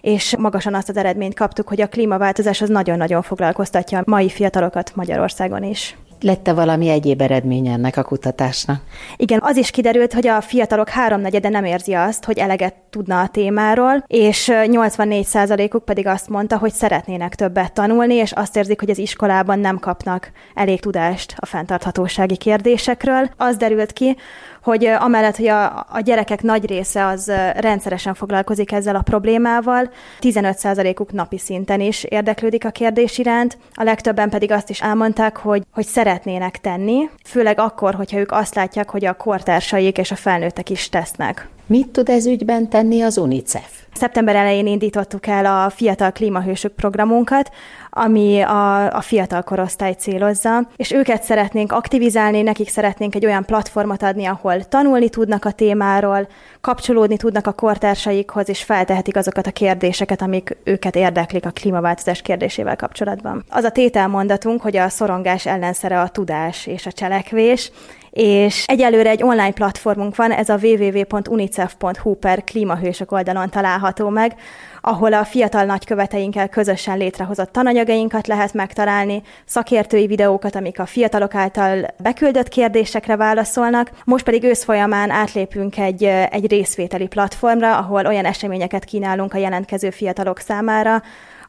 és 0.00 0.36
magasan 0.36 0.74
azt 0.74 0.88
az 0.88 0.96
eredményt 0.96 1.34
kaptuk, 1.34 1.68
hogy 1.68 1.80
a 1.80 1.88
klímaváltozás 1.88 2.60
az 2.60 2.68
nagyon-nagyon 2.68 3.22
foglalkoztatja 3.22 3.98
a 3.98 4.02
mai 4.06 4.28
fiatalokat 4.28 4.92
Magyarországon 4.94 5.62
is. 5.62 5.96
Lette 6.22 6.52
valami 6.52 6.88
egyéb 6.88 7.20
eredmény 7.20 7.66
ennek 7.66 7.96
a 7.96 8.02
kutatásnak? 8.02 8.82
Igen, 9.16 9.40
az 9.42 9.56
is 9.56 9.70
kiderült, 9.70 10.12
hogy 10.12 10.26
a 10.26 10.40
fiatalok 10.40 10.88
háromnegyede 10.88 11.48
nem 11.48 11.64
érzi 11.64 11.92
azt, 11.92 12.24
hogy 12.24 12.38
eleget 12.38 12.74
tudna 12.90 13.20
a 13.20 13.28
témáról, 13.28 14.04
és 14.06 14.50
84%-uk 14.52 15.84
pedig 15.84 16.06
azt 16.06 16.28
mondta, 16.28 16.58
hogy 16.58 16.72
szeretnének 16.72 17.34
többet 17.34 17.72
tanulni, 17.72 18.14
és 18.14 18.32
azt 18.32 18.56
érzik, 18.56 18.80
hogy 18.80 18.90
az 18.90 18.98
iskolában 18.98 19.58
nem 19.58 19.78
kapnak 19.78 20.30
elég 20.54 20.80
tudást 20.80 21.34
a 21.36 21.46
fenntarthatósági 21.46 22.36
kérdésekről. 22.36 23.30
Az 23.36 23.56
derült 23.56 23.92
ki, 23.92 24.16
hogy 24.62 24.84
amellett, 24.84 25.36
hogy 25.36 25.46
a, 25.46 25.86
a 25.90 26.00
gyerekek 26.00 26.42
nagy 26.42 26.66
része 26.66 27.06
az 27.06 27.32
rendszeresen 27.56 28.14
foglalkozik 28.14 28.72
ezzel 28.72 28.96
a 28.96 29.02
problémával, 29.02 29.90
15%-uk 30.20 31.12
napi 31.12 31.38
szinten 31.38 31.80
is 31.80 32.04
érdeklődik 32.04 32.64
a 32.64 32.70
kérdés 32.70 33.18
iránt, 33.18 33.58
a 33.74 33.82
legtöbben 33.82 34.30
pedig 34.30 34.50
azt 34.50 34.70
is 34.70 34.80
elmondták, 34.80 35.36
hogy, 35.36 35.62
hogy 35.72 35.86
szeretnének 35.86 36.60
tenni, 36.60 37.08
főleg 37.24 37.58
akkor, 37.58 37.94
hogyha 37.94 38.18
ők 38.18 38.32
azt 38.32 38.54
látják, 38.54 38.90
hogy 38.90 39.04
a 39.04 39.12
kortársaik 39.12 39.98
és 39.98 40.10
a 40.10 40.16
felnőttek 40.16 40.70
is 40.70 40.88
tesznek. 40.88 41.48
Mit 41.66 41.88
tud 41.88 42.08
ez 42.08 42.26
ügyben 42.26 42.68
tenni 42.68 43.00
az 43.02 43.18
UNICEF? 43.18 43.82
Szeptember 43.92 44.36
elején 44.36 44.66
indítottuk 44.66 45.26
el 45.26 45.46
a 45.46 45.70
Fiatal 45.70 46.12
Klímahősök 46.12 46.72
programunkat, 46.72 47.50
ami 47.94 48.40
a, 48.40 48.94
a 48.94 49.00
fiatal 49.00 49.42
korosztály 49.42 49.92
célozza, 49.92 50.68
és 50.76 50.92
őket 50.92 51.22
szeretnénk 51.22 51.72
aktivizálni, 51.72 52.42
nekik 52.42 52.68
szeretnénk 52.68 53.14
egy 53.14 53.26
olyan 53.26 53.44
platformot 53.44 54.02
adni, 54.02 54.24
ahol 54.24 54.64
tanulni 54.64 55.08
tudnak 55.08 55.44
a 55.44 55.50
témáról, 55.50 56.28
kapcsolódni 56.60 57.16
tudnak 57.16 57.46
a 57.46 57.52
kortársaikhoz, 57.52 58.48
és 58.48 58.62
feltehetik 58.62 59.16
azokat 59.16 59.46
a 59.46 59.50
kérdéseket, 59.50 60.22
amik 60.22 60.56
őket 60.64 60.96
érdeklik 60.96 61.46
a 61.46 61.50
klímaváltozás 61.50 62.22
kérdésével 62.22 62.76
kapcsolatban. 62.76 63.44
Az 63.48 63.64
a 63.64 63.70
tételmondatunk, 63.70 64.62
hogy 64.62 64.76
a 64.76 64.88
szorongás 64.88 65.46
ellenszere 65.46 66.00
a 66.00 66.08
tudás 66.08 66.66
és 66.66 66.86
a 66.86 66.92
cselekvés, 66.92 67.72
és 68.12 68.64
egyelőre 68.66 69.10
egy 69.10 69.22
online 69.22 69.52
platformunk 69.52 70.16
van, 70.16 70.30
ez 70.30 70.48
a 70.48 70.58
www.unicef.hu 70.62 72.14
per 72.14 72.44
klímahősök 72.44 73.12
oldalon 73.12 73.50
található 73.50 74.08
meg, 74.08 74.34
ahol 74.80 75.12
a 75.12 75.24
fiatal 75.24 75.64
nagyköveteinkkel 75.64 76.48
közösen 76.48 76.98
létrehozott 76.98 77.52
tananyagainkat 77.52 78.26
lehet 78.26 78.54
megtalálni, 78.54 79.22
szakértői 79.44 80.06
videókat, 80.06 80.54
amik 80.54 80.78
a 80.78 80.86
fiatalok 80.86 81.34
által 81.34 81.86
beküldött 82.02 82.48
kérdésekre 82.48 83.16
válaszolnak. 83.16 83.90
Most 84.04 84.24
pedig 84.24 84.42
ősz 84.42 84.64
folyamán 84.64 85.10
átlépünk 85.10 85.78
egy, 85.78 86.04
egy 86.04 86.50
részvételi 86.50 87.06
platformra, 87.06 87.76
ahol 87.76 88.06
olyan 88.06 88.24
eseményeket 88.24 88.84
kínálunk 88.84 89.34
a 89.34 89.38
jelentkező 89.38 89.90
fiatalok 89.90 90.38
számára, 90.38 91.02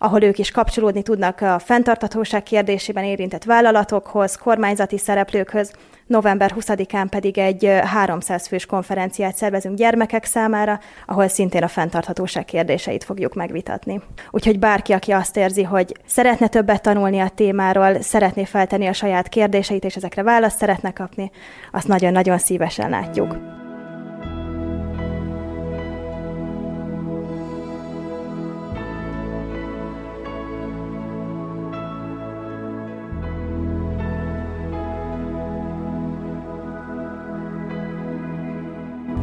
ahol 0.03 0.23
ők 0.23 0.37
is 0.37 0.51
kapcsolódni 0.51 1.01
tudnak 1.01 1.41
a 1.41 1.59
fenntartatóság 1.59 2.43
kérdésében 2.43 3.03
érintett 3.03 3.43
vállalatokhoz, 3.43 4.35
kormányzati 4.35 4.97
szereplőkhöz, 4.97 5.71
november 6.07 6.53
20-án 6.59 7.07
pedig 7.09 7.37
egy 7.37 7.79
300 7.83 8.47
fős 8.47 8.65
konferenciát 8.65 9.35
szervezünk 9.35 9.77
gyermekek 9.77 10.25
számára, 10.25 10.79
ahol 11.05 11.27
szintén 11.27 11.63
a 11.63 11.67
fenntarthatóság 11.67 12.45
kérdéseit 12.45 13.03
fogjuk 13.03 13.33
megvitatni. 13.33 14.01
Úgyhogy 14.31 14.59
bárki, 14.59 14.93
aki 14.93 15.11
azt 15.11 15.37
érzi, 15.37 15.63
hogy 15.63 15.93
szeretne 16.05 16.47
többet 16.47 16.81
tanulni 16.81 17.19
a 17.19 17.29
témáról, 17.29 18.01
szeretné 18.01 18.45
feltenni 18.45 18.87
a 18.87 18.93
saját 18.93 19.29
kérdéseit, 19.29 19.83
és 19.85 19.95
ezekre 19.95 20.23
választ 20.23 20.57
szeretne 20.57 20.93
kapni, 20.93 21.31
azt 21.71 21.87
nagyon-nagyon 21.87 22.37
szívesen 22.37 22.89
látjuk. 22.89 23.61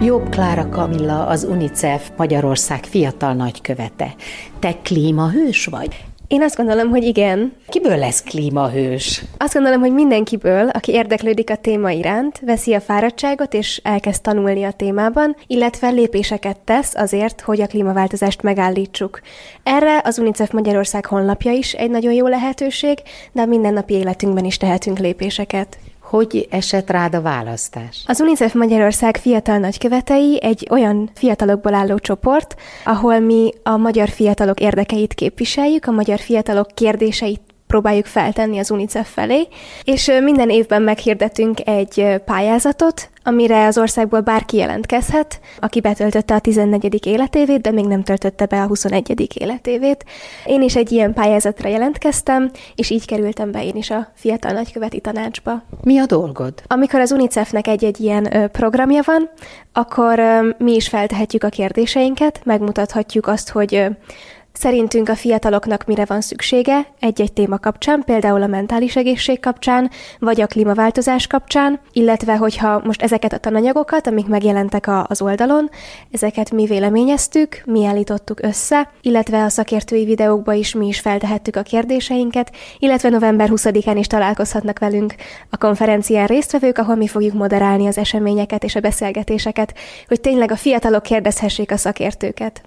Jobb 0.03 0.29
Klára 0.29 0.69
Kamilla, 0.69 1.27
az 1.27 1.45
UNICEF 1.45 2.11
Magyarország 2.17 2.85
fiatal 2.85 3.33
nagykövete. 3.33 4.15
Te 4.59 4.75
klímahős 4.83 5.67
vagy? 5.67 6.05
Én 6.27 6.43
azt 6.43 6.57
gondolom, 6.57 6.89
hogy 6.89 7.05
igen. 7.05 7.53
Kiből 7.69 7.97
lesz 7.97 8.23
klímahős? 8.23 9.25
Azt 9.39 9.55
gondolom, 9.55 9.81
hogy 9.81 9.93
mindenkiből, 9.93 10.69
aki 10.69 10.93
érdeklődik 10.93 11.51
a 11.51 11.57
téma 11.57 11.91
iránt, 11.91 12.39
veszi 12.39 12.75
a 12.75 12.81
fáradtságot 12.81 13.55
és 13.55 13.81
elkezd 13.85 14.23
tanulni 14.23 14.65
a 14.65 14.73
témában, 14.73 15.37
illetve 15.47 15.89
lépéseket 15.89 16.61
tesz 16.61 16.95
azért, 16.95 17.41
hogy 17.41 17.61
a 17.61 17.67
klímaváltozást 17.67 18.43
megállítsuk. 18.43 19.21
Erre 19.63 20.01
az 20.05 20.19
UNICEF 20.19 20.51
Magyarország 20.51 21.07
honlapja 21.07 21.53
is 21.53 21.73
egy 21.73 21.91
nagyon 21.91 22.13
jó 22.13 22.27
lehetőség, 22.27 22.99
de 23.33 23.43
a 23.43 23.47
mindennapi 23.47 23.95
életünkben 23.95 24.45
is 24.45 24.57
tehetünk 24.57 24.99
lépéseket. 24.99 25.79
Hogy 26.11 26.47
esett 26.51 26.91
rád 26.91 27.15
a 27.15 27.21
választás? 27.21 28.05
Az 28.07 28.21
UNICEF 28.21 28.55
Magyarország 28.55 29.17
fiatal 29.17 29.59
nagykövetei 29.59 30.39
egy 30.43 30.67
olyan 30.71 31.11
fiatalokból 31.15 31.75
álló 31.75 31.99
csoport, 31.99 32.57
ahol 32.85 33.19
mi 33.19 33.51
a 33.63 33.77
magyar 33.77 34.09
fiatalok 34.09 34.61
érdekeit 34.61 35.15
képviseljük, 35.15 35.87
a 35.87 35.91
magyar 35.91 36.19
fiatalok 36.19 36.67
kérdéseit 36.75 37.41
próbáljuk 37.71 38.07
feltenni 38.07 38.59
az 38.59 38.71
UNICEF 38.71 39.13
felé, 39.13 39.49
és 39.85 40.13
minden 40.23 40.51
évben 40.51 40.83
meghirdetünk 40.83 41.69
egy 41.69 42.21
pályázatot, 42.25 43.11
amire 43.23 43.67
az 43.67 43.79
országból 43.79 44.21
bárki 44.21 44.57
jelentkezhet, 44.57 45.41
aki 45.61 45.81
betöltötte 45.81 46.35
a 46.35 46.39
14. 46.39 47.07
életévét, 47.07 47.61
de 47.61 47.71
még 47.71 47.85
nem 47.85 48.03
töltötte 48.03 48.47
be 48.47 48.63
a 48.63 48.67
21. 48.67 49.39
életévét. 49.41 50.05
Én 50.45 50.63
is 50.63 50.77
egy 50.77 50.93
ilyen 50.93 51.13
pályázatra 51.13 51.69
jelentkeztem, 51.69 52.51
és 52.75 52.91
így 52.91 53.07
kerültem 53.07 53.51
be 53.51 53.65
én 53.65 53.77
is 53.77 53.91
a 53.91 54.09
fiatal 54.15 54.53
nagyköveti 54.53 55.01
tanácsba. 55.01 55.63
Mi 55.83 55.99
a 55.99 56.07
dolgod? 56.07 56.55
Amikor 56.67 57.01
az 57.01 57.13
UNICEF-nek 57.13 57.67
egy-egy 57.67 58.01
ilyen 58.01 58.51
programja 58.53 59.03
van, 59.05 59.31
akkor 59.73 60.21
mi 60.59 60.75
is 60.75 60.89
feltehetjük 60.89 61.45
a 61.45 61.49
kérdéseinket, 61.49 62.41
megmutathatjuk 62.45 63.27
azt, 63.27 63.51
hogy 63.51 63.87
Szerintünk 64.53 65.09
a 65.09 65.15
fiataloknak 65.15 65.85
mire 65.85 66.05
van 66.05 66.21
szüksége 66.21 66.87
egy-egy 67.01 67.33
téma 67.33 67.59
kapcsán, 67.59 68.03
például 68.05 68.43
a 68.43 68.47
mentális 68.47 68.97
egészség 68.97 69.41
kapcsán, 69.41 69.91
vagy 70.19 70.41
a 70.41 70.47
klímaváltozás 70.47 71.27
kapcsán, 71.27 71.81
illetve 71.93 72.37
hogyha 72.37 72.81
most 72.85 73.03
ezeket 73.03 73.33
a 73.33 73.39
tananyagokat, 73.39 74.07
amik 74.07 74.27
megjelentek 74.27 74.87
a, 74.87 75.07
az 75.09 75.23
oldalon, 75.23 75.71
ezeket 76.11 76.51
mi 76.51 76.67
véleményeztük, 76.67 77.63
mi 77.65 77.85
állítottuk 77.87 78.43
össze, 78.43 78.91
illetve 79.01 79.45
a 79.45 79.49
szakértői 79.49 80.05
videókba 80.05 80.53
is 80.53 80.75
mi 80.75 80.87
is 80.87 81.01
feltehettük 81.01 81.57
a 81.57 81.63
kérdéseinket, 81.63 82.53
illetve 82.79 83.09
november 83.09 83.49
20-án 83.53 83.97
is 83.99 84.07
találkozhatnak 84.07 84.79
velünk 84.79 85.15
a 85.51 85.57
konferencián 85.57 86.27
résztvevők, 86.27 86.79
ahol 86.79 86.95
mi 86.95 87.07
fogjuk 87.07 87.35
moderálni 87.35 87.87
az 87.87 87.99
eseményeket 87.99 88.65
és 88.65 88.75
a 88.75 88.81
beszélgetéseket, 88.81 89.75
hogy 90.09 90.21
tényleg 90.21 90.51
a 90.51 90.57
fiatalok 90.57 91.03
kérdezhessék 91.03 91.71
a 91.71 91.77
szakértőket. 91.77 92.63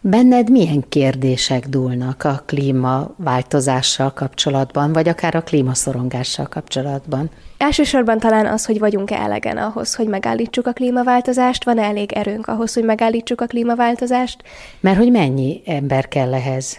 Benned 0.00 0.50
milyen 0.50 0.84
kérdések 0.88 1.68
dúlnak 1.68 2.24
a 2.24 2.42
klímaváltozással 2.46 4.12
kapcsolatban, 4.12 4.92
vagy 4.92 5.08
akár 5.08 5.34
a 5.34 5.42
klímaszorongással 5.42 6.46
kapcsolatban? 6.46 7.30
Elsősorban 7.58 8.18
talán 8.18 8.46
az, 8.46 8.66
hogy 8.66 8.78
vagyunk-e 8.78 9.16
elegen 9.16 9.56
ahhoz, 9.56 9.94
hogy 9.94 10.06
megállítsuk 10.06 10.66
a 10.66 10.72
klímaváltozást, 10.72 11.64
van 11.64 11.78
-e 11.78 11.82
elég 11.82 12.12
erőnk 12.12 12.46
ahhoz, 12.46 12.74
hogy 12.74 12.84
megállítsuk 12.84 13.40
a 13.40 13.46
klímaváltozást. 13.46 14.42
Mert 14.80 14.96
hogy 14.96 15.10
mennyi 15.10 15.62
ember 15.66 16.08
kell 16.08 16.34
ehhez? 16.34 16.78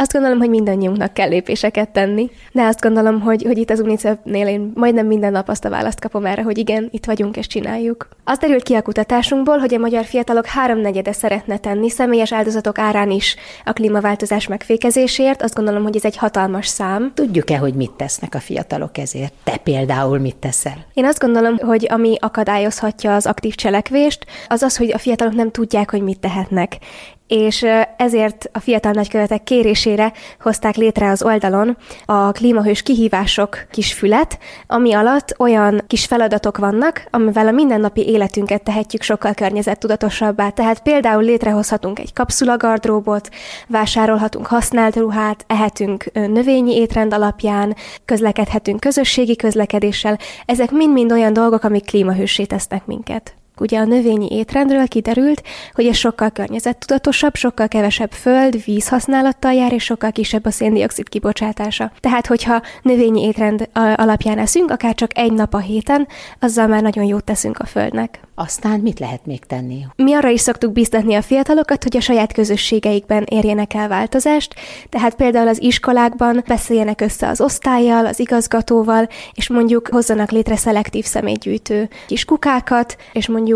Azt 0.00 0.12
gondolom, 0.12 0.38
hogy 0.38 0.48
mindannyiunknak 0.48 1.14
kell 1.14 1.28
lépéseket 1.28 1.88
tenni, 1.88 2.30
de 2.52 2.62
azt 2.62 2.80
gondolom, 2.80 3.20
hogy, 3.20 3.42
hogy 3.42 3.58
itt 3.58 3.70
az 3.70 3.80
UNICEF-nél 3.80 4.46
én 4.46 4.72
majdnem 4.74 5.06
minden 5.06 5.32
nap 5.32 5.48
azt 5.48 5.64
a 5.64 5.70
választ 5.70 6.00
kapom 6.00 6.26
erre, 6.26 6.42
hogy 6.42 6.58
igen, 6.58 6.88
itt 6.90 7.04
vagyunk 7.04 7.36
és 7.36 7.46
csináljuk. 7.46 8.08
Az 8.24 8.38
derült 8.38 8.62
ki 8.62 8.74
a 8.74 8.82
kutatásunkból, 8.82 9.58
hogy 9.58 9.74
a 9.74 9.78
magyar 9.78 10.04
fiatalok 10.04 10.46
háromnegyede 10.46 11.12
szeretne 11.12 11.58
tenni 11.58 11.90
személyes 11.90 12.32
áldozatok 12.32 12.78
árán 12.78 13.10
is 13.10 13.36
a 13.64 13.72
klímaváltozás 13.72 14.46
megfékezésért. 14.46 15.42
Azt 15.42 15.54
gondolom, 15.54 15.82
hogy 15.82 15.96
ez 15.96 16.04
egy 16.04 16.16
hatalmas 16.16 16.66
szám. 16.66 17.12
Tudjuk-e, 17.14 17.58
hogy 17.58 17.74
mit 17.74 17.90
tesznek 17.90 18.34
a 18.34 18.40
fiatalok 18.40 18.98
ezért? 18.98 19.32
Te 19.44 19.56
például 19.56 20.18
mit 20.18 20.36
teszel? 20.36 20.86
Én 20.94 21.04
azt 21.04 21.20
gondolom, 21.20 21.56
hogy 21.56 21.86
ami 21.90 22.16
akadályozhatja 22.20 23.14
az 23.14 23.26
aktív 23.26 23.54
cselekvést, 23.54 24.26
az 24.48 24.62
az, 24.62 24.76
hogy 24.76 24.92
a 24.92 24.98
fiatalok 24.98 25.34
nem 25.34 25.50
tudják, 25.50 25.90
hogy 25.90 26.02
mit 26.02 26.20
tehetnek 26.20 26.78
és 27.28 27.66
ezért 27.96 28.50
a 28.52 28.60
fiatal 28.60 28.92
nagykövetek 28.92 29.42
kérésére 29.42 30.12
hozták 30.40 30.76
létre 30.76 31.10
az 31.10 31.22
oldalon 31.22 31.76
a 32.04 32.32
klímahős 32.32 32.82
kihívások 32.82 33.66
kis 33.70 33.92
fület, 33.92 34.38
ami 34.66 34.92
alatt 34.92 35.34
olyan 35.38 35.82
kis 35.86 36.06
feladatok 36.06 36.58
vannak, 36.58 37.06
amivel 37.10 37.46
a 37.46 37.50
mindennapi 37.50 38.08
életünket 38.08 38.62
tehetjük 38.62 39.02
sokkal 39.02 39.34
környezettudatosabbá. 39.34 40.50
Tehát 40.50 40.82
például 40.82 41.22
létrehozhatunk 41.22 41.98
egy 41.98 42.12
kapszulagardróbot, 42.12 43.28
vásárolhatunk 43.66 44.46
használt 44.46 44.96
ruhát, 44.96 45.44
ehetünk 45.46 46.04
növényi 46.12 46.76
étrend 46.76 47.12
alapján, 47.12 47.76
közlekedhetünk 48.04 48.80
közösségi 48.80 49.36
közlekedéssel. 49.36 50.18
Ezek 50.46 50.70
mind-mind 50.70 51.12
olyan 51.12 51.32
dolgok, 51.32 51.64
amik 51.64 51.86
klímahősé 51.86 52.44
tesznek 52.44 52.86
minket. 52.86 53.34
Ugye 53.60 53.78
a 53.78 53.84
növényi 53.84 54.28
étrendről 54.30 54.88
kiderült, 54.88 55.42
hogy 55.72 55.86
ez 55.86 55.96
sokkal 55.96 56.30
környezettudatosabb, 56.30 57.34
sokkal 57.34 57.68
kevesebb 57.68 58.12
föld, 58.12 58.64
víz 58.64 58.88
használattal 58.88 59.52
jár, 59.52 59.72
és 59.72 59.84
sokkal 59.84 60.12
kisebb 60.12 60.44
a 60.44 60.50
széndiokszid 60.50 61.08
kibocsátása. 61.08 61.92
Tehát, 62.00 62.26
hogyha 62.26 62.62
növényi 62.82 63.22
étrend 63.22 63.68
alapján 63.72 64.38
eszünk, 64.38 64.70
akár 64.70 64.94
csak 64.94 65.18
egy 65.18 65.32
nap 65.32 65.54
a 65.54 65.58
héten, 65.58 66.08
azzal 66.40 66.66
már 66.66 66.82
nagyon 66.82 67.04
jót 67.04 67.24
teszünk 67.24 67.58
a 67.58 67.66
földnek. 67.66 68.20
Aztán 68.34 68.80
mit 68.80 68.98
lehet 68.98 69.26
még 69.26 69.44
tenni? 69.44 69.86
Mi 69.96 70.14
arra 70.14 70.28
is 70.28 70.40
szoktuk 70.40 70.72
biztatni 70.72 71.14
a 71.14 71.22
fiatalokat, 71.22 71.82
hogy 71.82 71.96
a 71.96 72.00
saját 72.00 72.32
közösségeikben 72.32 73.22
érjenek 73.22 73.74
el 73.74 73.88
változást, 73.88 74.54
tehát 74.88 75.14
például 75.14 75.48
az 75.48 75.62
iskolákban 75.62 76.44
beszéljenek 76.46 77.00
össze 77.00 77.28
az 77.28 77.40
osztályjal, 77.40 78.06
az 78.06 78.20
igazgatóval, 78.20 79.08
és 79.34 79.48
mondjuk 79.48 79.88
hozzanak 79.88 80.30
létre 80.30 80.56
szelektív 80.56 81.04
személygyűjtő 81.04 81.88
kis 82.06 82.24
kukákat, 82.24 82.96
és 83.12 83.28
mondjuk 83.28 83.47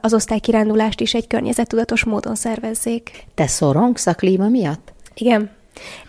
az 0.00 0.14
osztálykirándulást 0.14 1.00
is 1.00 1.14
egy 1.14 1.26
környezettudatos 1.26 2.04
módon 2.04 2.34
szervezzék. 2.34 3.10
Te 3.34 3.46
szorongsz 3.46 4.06
a 4.06 4.14
klíma 4.14 4.48
miatt? 4.48 4.92
Igen. 5.14 5.50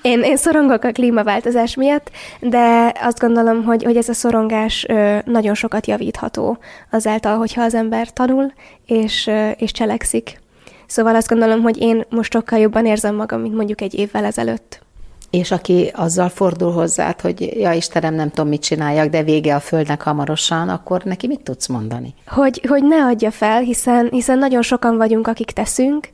Én, 0.02 0.22
én 0.22 0.38
szorongok 0.38 0.84
a 0.84 0.92
klímaváltozás 0.92 1.76
miatt, 1.76 2.12
de 2.40 2.94
azt 3.02 3.20
gondolom, 3.20 3.64
hogy, 3.64 3.84
hogy 3.84 3.98
ez 3.98 4.10
a 4.10 4.14
szorongás 4.14 4.86
nagyon 5.26 5.54
sokat 5.54 5.88
javítható 5.88 6.58
azáltal, 6.92 7.38
hogyha 7.38 7.62
az 7.62 7.74
ember 7.74 8.14
tanul 8.14 8.54
és, 8.86 9.30
és 9.58 9.72
cselekszik. 9.72 10.40
Szóval 10.88 11.16
azt 11.16 11.28
gondolom, 11.28 11.62
hogy 11.62 11.78
én 11.78 12.06
most 12.10 12.32
sokkal 12.32 12.60
jobban 12.60 12.86
érzem 12.86 13.16
magam, 13.16 13.42
mint 13.42 13.56
mondjuk 13.56 13.82
egy 13.82 13.94
évvel 13.94 14.26
ezelőtt. 14.26 14.82
És 15.30 15.52
aki 15.52 15.92
azzal 15.96 16.30
fordul 16.30 16.72
hozzád, 16.72 17.22
hogy 17.22 17.42
ja 17.42 17.72
Istenem, 17.72 18.14
nem 18.14 18.30
tudom, 18.30 18.48
mit 18.48 18.62
csináljak, 18.62 19.08
de 19.08 19.24
vége 19.24 19.56
a 19.56 19.60
földnek 19.60 20.02
hamarosan, 20.02 20.70
akkor 20.70 21.04
neki 21.04 21.28
mit 21.28 21.42
tudsz 21.42 21.68
mondani? 21.68 22.14
Hogy, 22.28 22.62
hogy 22.68 22.84
ne 22.84 23.06
adja 23.06 23.32
fel, 23.32 23.62
hiszen, 23.62 24.08
hiszen 24.12 24.38
nagyon 24.38 24.62
sokan 24.62 24.98
vagyunk, 24.98 25.28
akik 25.28 25.52
teszünk, 25.52 26.10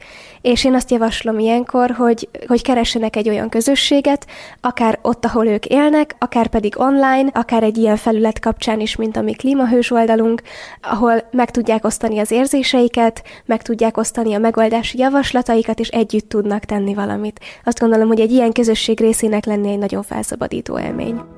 és 0.45 0.63
én 0.63 0.73
azt 0.73 0.91
javaslom 0.91 1.39
ilyenkor, 1.39 1.91
hogy, 1.91 2.29
hogy 2.47 2.61
keressenek 2.61 3.15
egy 3.15 3.29
olyan 3.29 3.49
közösséget, 3.49 4.25
akár 4.61 4.99
ott, 5.01 5.25
ahol 5.25 5.47
ők 5.47 5.65
élnek, 5.65 6.15
akár 6.19 6.47
pedig 6.47 6.79
online, 6.79 7.29
akár 7.33 7.63
egy 7.63 7.77
ilyen 7.77 7.95
felület 7.95 8.39
kapcsán 8.39 8.79
is, 8.79 8.95
mint 8.95 9.17
a 9.17 9.21
mi 9.21 9.33
klímahős 9.33 9.91
oldalunk, 9.91 10.41
ahol 10.81 11.23
meg 11.31 11.51
tudják 11.51 11.85
osztani 11.85 12.19
az 12.19 12.31
érzéseiket, 12.31 13.23
meg 13.45 13.61
tudják 13.61 13.97
osztani 13.97 14.33
a 14.33 14.39
megoldási 14.39 14.97
javaslataikat, 14.97 15.79
és 15.79 15.87
együtt 15.87 16.29
tudnak 16.29 16.65
tenni 16.65 16.93
valamit. 16.93 17.39
Azt 17.63 17.79
gondolom, 17.79 18.07
hogy 18.07 18.19
egy 18.19 18.31
ilyen 18.31 18.51
közösség 18.51 18.99
részének 19.05 19.45
lenni 19.45 19.69
egy 19.69 19.77
nagyon 19.77 20.03
felszabadító 20.03 20.79
élmény. 20.79 21.34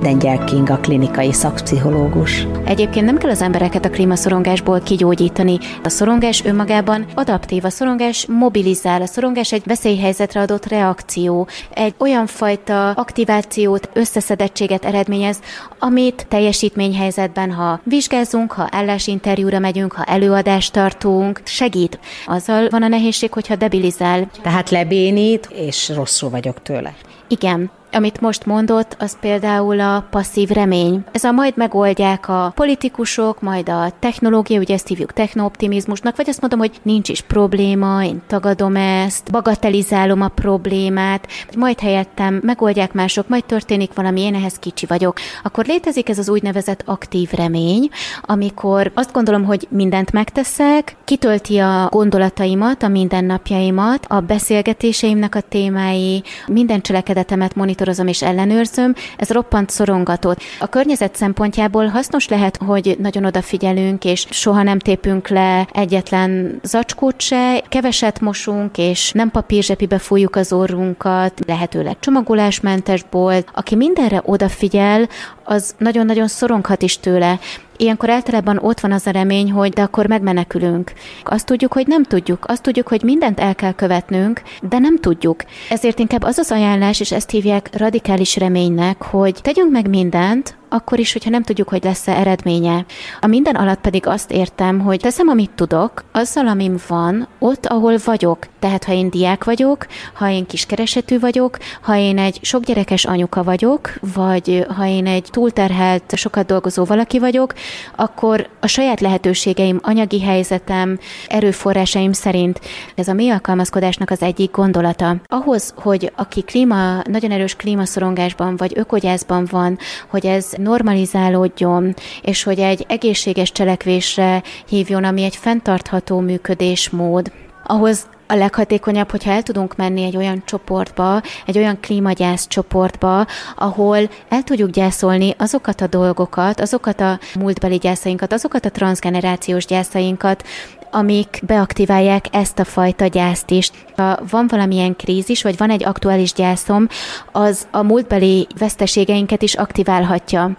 Dengyel 0.00 0.44
King, 0.44 0.70
a 0.70 0.78
klinikai 0.78 1.32
szakpszichológus. 1.32 2.46
Egyébként 2.64 3.04
nem 3.04 3.16
kell 3.16 3.30
az 3.30 3.42
embereket 3.42 3.84
a 3.84 3.90
klímaszorongásból 3.90 4.80
kigyógyítani. 4.80 5.58
A 5.82 5.88
szorongás 5.88 6.44
önmagában 6.44 7.06
adaptív, 7.14 7.64
a 7.64 7.70
szorongás 7.70 8.26
mobilizál, 8.26 9.02
a 9.02 9.06
szorongás 9.06 9.52
egy 9.52 9.62
veszélyhelyzetre 9.64 10.40
adott 10.40 10.66
reakció, 10.66 11.48
egy 11.70 11.94
olyan 11.98 12.26
fajta 12.26 12.90
aktivációt, 12.90 13.88
összeszedettséget 13.92 14.84
eredményez, 14.84 15.40
amit 15.78 16.26
teljesítményhelyzetben, 16.28 17.52
ha 17.52 17.80
vizsgázunk, 17.84 18.52
ha 18.52 18.68
állásinterjúra 18.70 19.58
megyünk, 19.58 19.92
ha 19.92 20.04
előadást 20.04 20.72
tartunk, 20.72 21.40
segít. 21.44 21.98
Azzal 22.26 22.68
van 22.68 22.82
a 22.82 22.88
nehézség, 22.88 23.32
hogyha 23.32 23.56
debilizál. 23.56 24.30
Tehát 24.42 24.70
lebénít, 24.70 25.48
és 25.52 25.88
rosszul 25.94 26.30
vagyok 26.30 26.62
tőle. 26.62 26.94
Igen, 27.28 27.70
amit 27.92 28.20
most 28.20 28.46
mondott, 28.46 28.96
az 28.98 29.16
például 29.20 29.80
a 29.80 30.06
passzív 30.10 30.48
remény. 30.48 31.04
Ez 31.12 31.24
a 31.24 31.32
majd 31.32 31.56
megoldják 31.56 32.28
a 32.28 32.52
politikusok, 32.54 33.40
majd 33.40 33.68
a 33.68 33.92
technológia, 33.98 34.60
ugye 34.60 34.74
ezt 34.74 34.88
hívjuk 34.88 35.12
technooptimizmusnak, 35.12 36.16
vagy 36.16 36.28
azt 36.28 36.40
mondom, 36.40 36.58
hogy 36.58 36.80
nincs 36.82 37.08
is 37.08 37.20
probléma, 37.20 38.04
én 38.04 38.22
tagadom 38.26 38.76
ezt, 38.76 39.30
bagatelizálom 39.30 40.20
a 40.22 40.28
problémát, 40.28 41.28
majd 41.56 41.80
helyettem 41.80 42.40
megoldják 42.42 42.92
mások, 42.92 43.28
majd 43.28 43.44
történik 43.44 43.94
valami, 43.94 44.20
én 44.20 44.34
ehhez 44.34 44.58
kicsi 44.58 44.86
vagyok. 44.86 45.16
Akkor 45.42 45.64
létezik 45.64 46.08
ez 46.08 46.18
az 46.18 46.28
úgynevezett 46.28 46.82
aktív 46.84 47.30
remény, 47.30 47.88
amikor 48.22 48.90
azt 48.94 49.12
gondolom, 49.12 49.44
hogy 49.44 49.66
mindent 49.70 50.12
megteszek, 50.12 50.96
kitölti 51.04 51.58
a 51.58 51.88
gondolataimat, 51.90 52.82
a 52.82 52.88
mindennapjaimat, 52.88 54.06
a 54.08 54.20
beszélgetéseimnek 54.20 55.34
a 55.34 55.40
témái, 55.40 56.22
minden 56.46 56.80
cselekedetemet 56.80 57.54
monitor 57.54 57.75
monitorozom 57.76 58.06
és 58.06 58.22
ellenőrzöm, 58.22 58.94
ez 59.16 59.30
roppant 59.30 59.70
szorongatott. 59.70 60.40
A 60.58 60.66
környezet 60.66 61.16
szempontjából 61.16 61.86
hasznos 61.86 62.28
lehet, 62.28 62.56
hogy 62.56 62.96
nagyon 62.98 63.24
odafigyelünk, 63.24 64.04
és 64.04 64.26
soha 64.30 64.62
nem 64.62 64.78
tépünk 64.78 65.28
le 65.28 65.68
egyetlen 65.72 66.60
zacskót 66.62 67.20
se, 67.20 67.62
keveset 67.68 68.20
mosunk, 68.20 68.78
és 68.78 69.12
nem 69.12 69.30
papírzsepibe 69.30 69.98
fújjuk 69.98 70.36
az 70.36 70.52
orrunkat, 70.52 71.40
lehetőleg 71.46 71.96
csomagolásmentes 72.00 73.04
bolt. 73.10 73.48
Aki 73.52 73.74
mindenre 73.74 74.22
odafigyel, 74.24 75.08
az 75.44 75.74
nagyon-nagyon 75.78 76.28
szoronghat 76.28 76.82
is 76.82 76.98
tőle. 76.98 77.38
Ilyenkor 77.76 78.10
általában 78.10 78.58
ott 78.58 78.80
van 78.80 78.92
az 78.92 79.06
a 79.06 79.10
remény, 79.10 79.52
hogy 79.52 79.70
de 79.70 79.82
akkor 79.82 80.06
megmenekülünk. 80.06 80.92
Azt 81.22 81.46
tudjuk, 81.46 81.72
hogy 81.72 81.86
nem 81.86 82.02
tudjuk. 82.02 82.44
Azt 82.46 82.62
tudjuk, 82.62 82.88
hogy 82.88 83.02
mindent 83.02 83.40
el 83.40 83.54
kell 83.54 83.72
követnünk, 83.72 84.42
de 84.68 84.78
nem 84.78 84.98
tudjuk. 84.98 85.44
Ezért 85.70 85.98
inkább 85.98 86.22
az 86.22 86.38
az 86.38 86.50
ajánlás, 86.50 87.00
és 87.00 87.12
ezt 87.12 87.30
hívják 87.30 87.70
radikális 87.76 88.36
reménynek, 88.36 89.02
hogy 89.02 89.38
tegyünk 89.42 89.70
meg 89.70 89.88
mindent, 89.88 90.56
akkor 90.76 90.98
is, 90.98 91.12
hogyha 91.12 91.30
nem 91.30 91.42
tudjuk, 91.42 91.68
hogy 91.68 91.84
lesz-e 91.84 92.12
eredménye. 92.12 92.84
A 93.20 93.26
minden 93.26 93.54
alatt 93.54 93.80
pedig 93.80 94.06
azt 94.06 94.32
értem, 94.32 94.80
hogy 94.80 95.00
teszem, 95.00 95.28
amit 95.28 95.50
tudok, 95.50 96.04
azzal, 96.12 96.48
amim 96.48 96.76
van, 96.88 97.28
ott, 97.38 97.66
ahol 97.66 97.96
vagyok. 98.04 98.46
Tehát, 98.58 98.84
ha 98.84 98.92
én 98.92 99.10
diák 99.10 99.44
vagyok, 99.44 99.86
ha 100.14 100.30
én 100.30 100.46
kiskeresetű 100.46 101.18
vagyok, 101.18 101.58
ha 101.80 101.96
én 101.96 102.18
egy 102.18 102.38
sokgyerekes 102.42 103.04
anyuka 103.04 103.42
vagyok, 103.42 103.92
vagy 104.14 104.66
ha 104.76 104.86
én 104.86 105.06
egy 105.06 105.28
túlterhelt, 105.30 106.16
sokat 106.16 106.46
dolgozó 106.46 106.84
valaki 106.84 107.18
vagyok, 107.18 107.54
akkor 107.96 108.48
a 108.60 108.66
saját 108.66 109.00
lehetőségeim, 109.00 109.78
anyagi 109.82 110.20
helyzetem, 110.20 110.98
erőforrásaim 111.28 112.12
szerint 112.12 112.60
ez 112.94 113.08
a 113.08 113.12
mi 113.12 113.30
alkalmazkodásnak 113.30 114.10
az 114.10 114.22
egyik 114.22 114.50
gondolata. 114.50 115.16
Ahhoz, 115.26 115.74
hogy 115.76 116.12
aki 116.16 116.42
klíma, 116.42 117.02
nagyon 117.04 117.30
erős 117.30 117.56
klímaszorongásban 117.56 118.56
vagy 118.56 118.72
ökogyászban 118.74 119.46
van, 119.50 119.78
hogy 120.08 120.26
ez 120.26 120.52
normalizálódjon, 120.66 121.94
és 122.22 122.42
hogy 122.42 122.58
egy 122.58 122.84
egészséges 122.88 123.52
cselekvésre 123.52 124.42
hívjon, 124.68 125.04
ami 125.04 125.22
egy 125.22 125.36
fenntartható 125.36 126.20
működésmód, 126.20 127.32
ahhoz 127.64 128.06
a 128.26 128.34
leghatékonyabb, 128.34 129.10
hogyha 129.10 129.30
el 129.30 129.42
tudunk 129.42 129.76
menni 129.76 130.04
egy 130.04 130.16
olyan 130.16 130.42
csoportba, 130.44 131.22
egy 131.46 131.58
olyan 131.58 131.80
klímagyász 131.80 132.46
csoportba, 132.46 133.26
ahol 133.56 133.98
el 134.28 134.42
tudjuk 134.42 134.70
gyászolni 134.70 135.34
azokat 135.38 135.80
a 135.80 135.86
dolgokat, 135.86 136.60
azokat 136.60 137.00
a 137.00 137.18
múltbeli 137.38 137.76
gyászainkat, 137.76 138.32
azokat 138.32 138.64
a 138.64 138.70
transgenerációs 138.70 139.66
gyászainkat, 139.66 140.44
amik 140.90 141.42
beaktiválják 141.46 142.26
ezt 142.30 142.58
a 142.58 142.64
fajta 142.64 143.06
gyászt 143.06 143.50
is. 143.50 143.70
Ha 143.96 144.18
van 144.30 144.46
valamilyen 144.48 144.96
krízis, 144.96 145.42
vagy 145.42 145.56
van 145.56 145.70
egy 145.70 145.84
aktuális 145.84 146.32
gyászom, 146.32 146.88
az 147.32 147.66
a 147.70 147.82
múltbeli 147.82 148.46
veszteségeinket 148.58 149.42
is 149.42 149.54
aktiválhatja. 149.54 150.50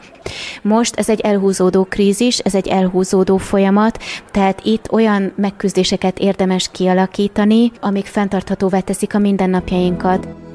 Most 0.62 0.96
ez 0.96 1.10
egy 1.10 1.20
elhúzódó 1.20 1.84
krízis, 1.84 2.38
ez 2.38 2.56
egy 2.56 2.68
elhúzódó 2.68 3.38
folyamat, 3.38 4.00
tehát 4.32 4.62
itt 4.64 4.92
olyan 4.92 5.34
megküzdéseket 5.36 6.20
érdemes 6.20 6.70
kialakítani, 6.72 7.72
amik 7.82 8.06
fenntarthatóvá 8.06 8.80
teszik 8.80 9.14
a 9.14 9.20
mindennapjainkat. 9.20 10.47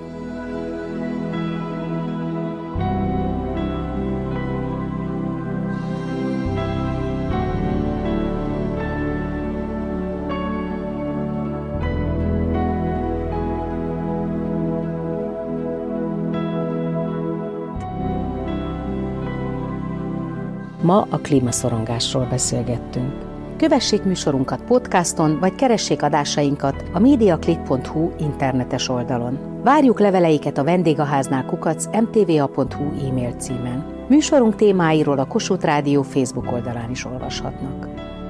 Ma 20.83 21.07
a 21.11 21.19
klímaszorongásról 21.19 22.27
beszélgettünk. 22.31 23.13
Kövessék 23.57 24.03
műsorunkat 24.03 24.63
podcaston, 24.63 25.39
vagy 25.41 25.55
keressék 25.55 26.03
adásainkat 26.03 26.85
a 26.93 26.99
mediaclip.hu 26.99 28.11
internetes 28.19 28.89
oldalon. 28.89 29.39
Várjuk 29.65 30.01
leveleiket 30.01 30.59
a 30.59 30.65
vendégháznál 30.65 31.45
kukac 31.45 31.87
mtva.hu 31.87 33.09
e-mail 33.09 33.33
címen. 33.33 33.85
Műsorunk 34.09 34.57
témáiról 34.57 35.19
a 35.19 35.27
Kossuth 35.27 35.65
Rádió 35.65 36.03
Facebook 36.03 36.53
oldalán 36.53 36.91
is 36.91 37.05
olvashatnak. 37.05 37.89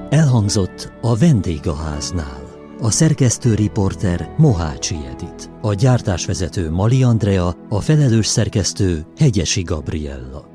Elhangzott 0.09 0.91
a 1.01 1.15
vendégháznál. 1.17 2.41
A 2.81 2.91
szerkesztő 2.91 3.53
riporter 3.53 4.29
Mohácsi 4.37 4.95
Edit, 5.11 5.49
a 5.61 5.73
gyártásvezető 5.73 6.71
Mali 6.71 7.03
Andrea, 7.03 7.55
a 7.69 7.79
felelős 7.79 8.27
szerkesztő 8.27 9.05
Hegyesi 9.17 9.61
Gabriella. 9.61 10.52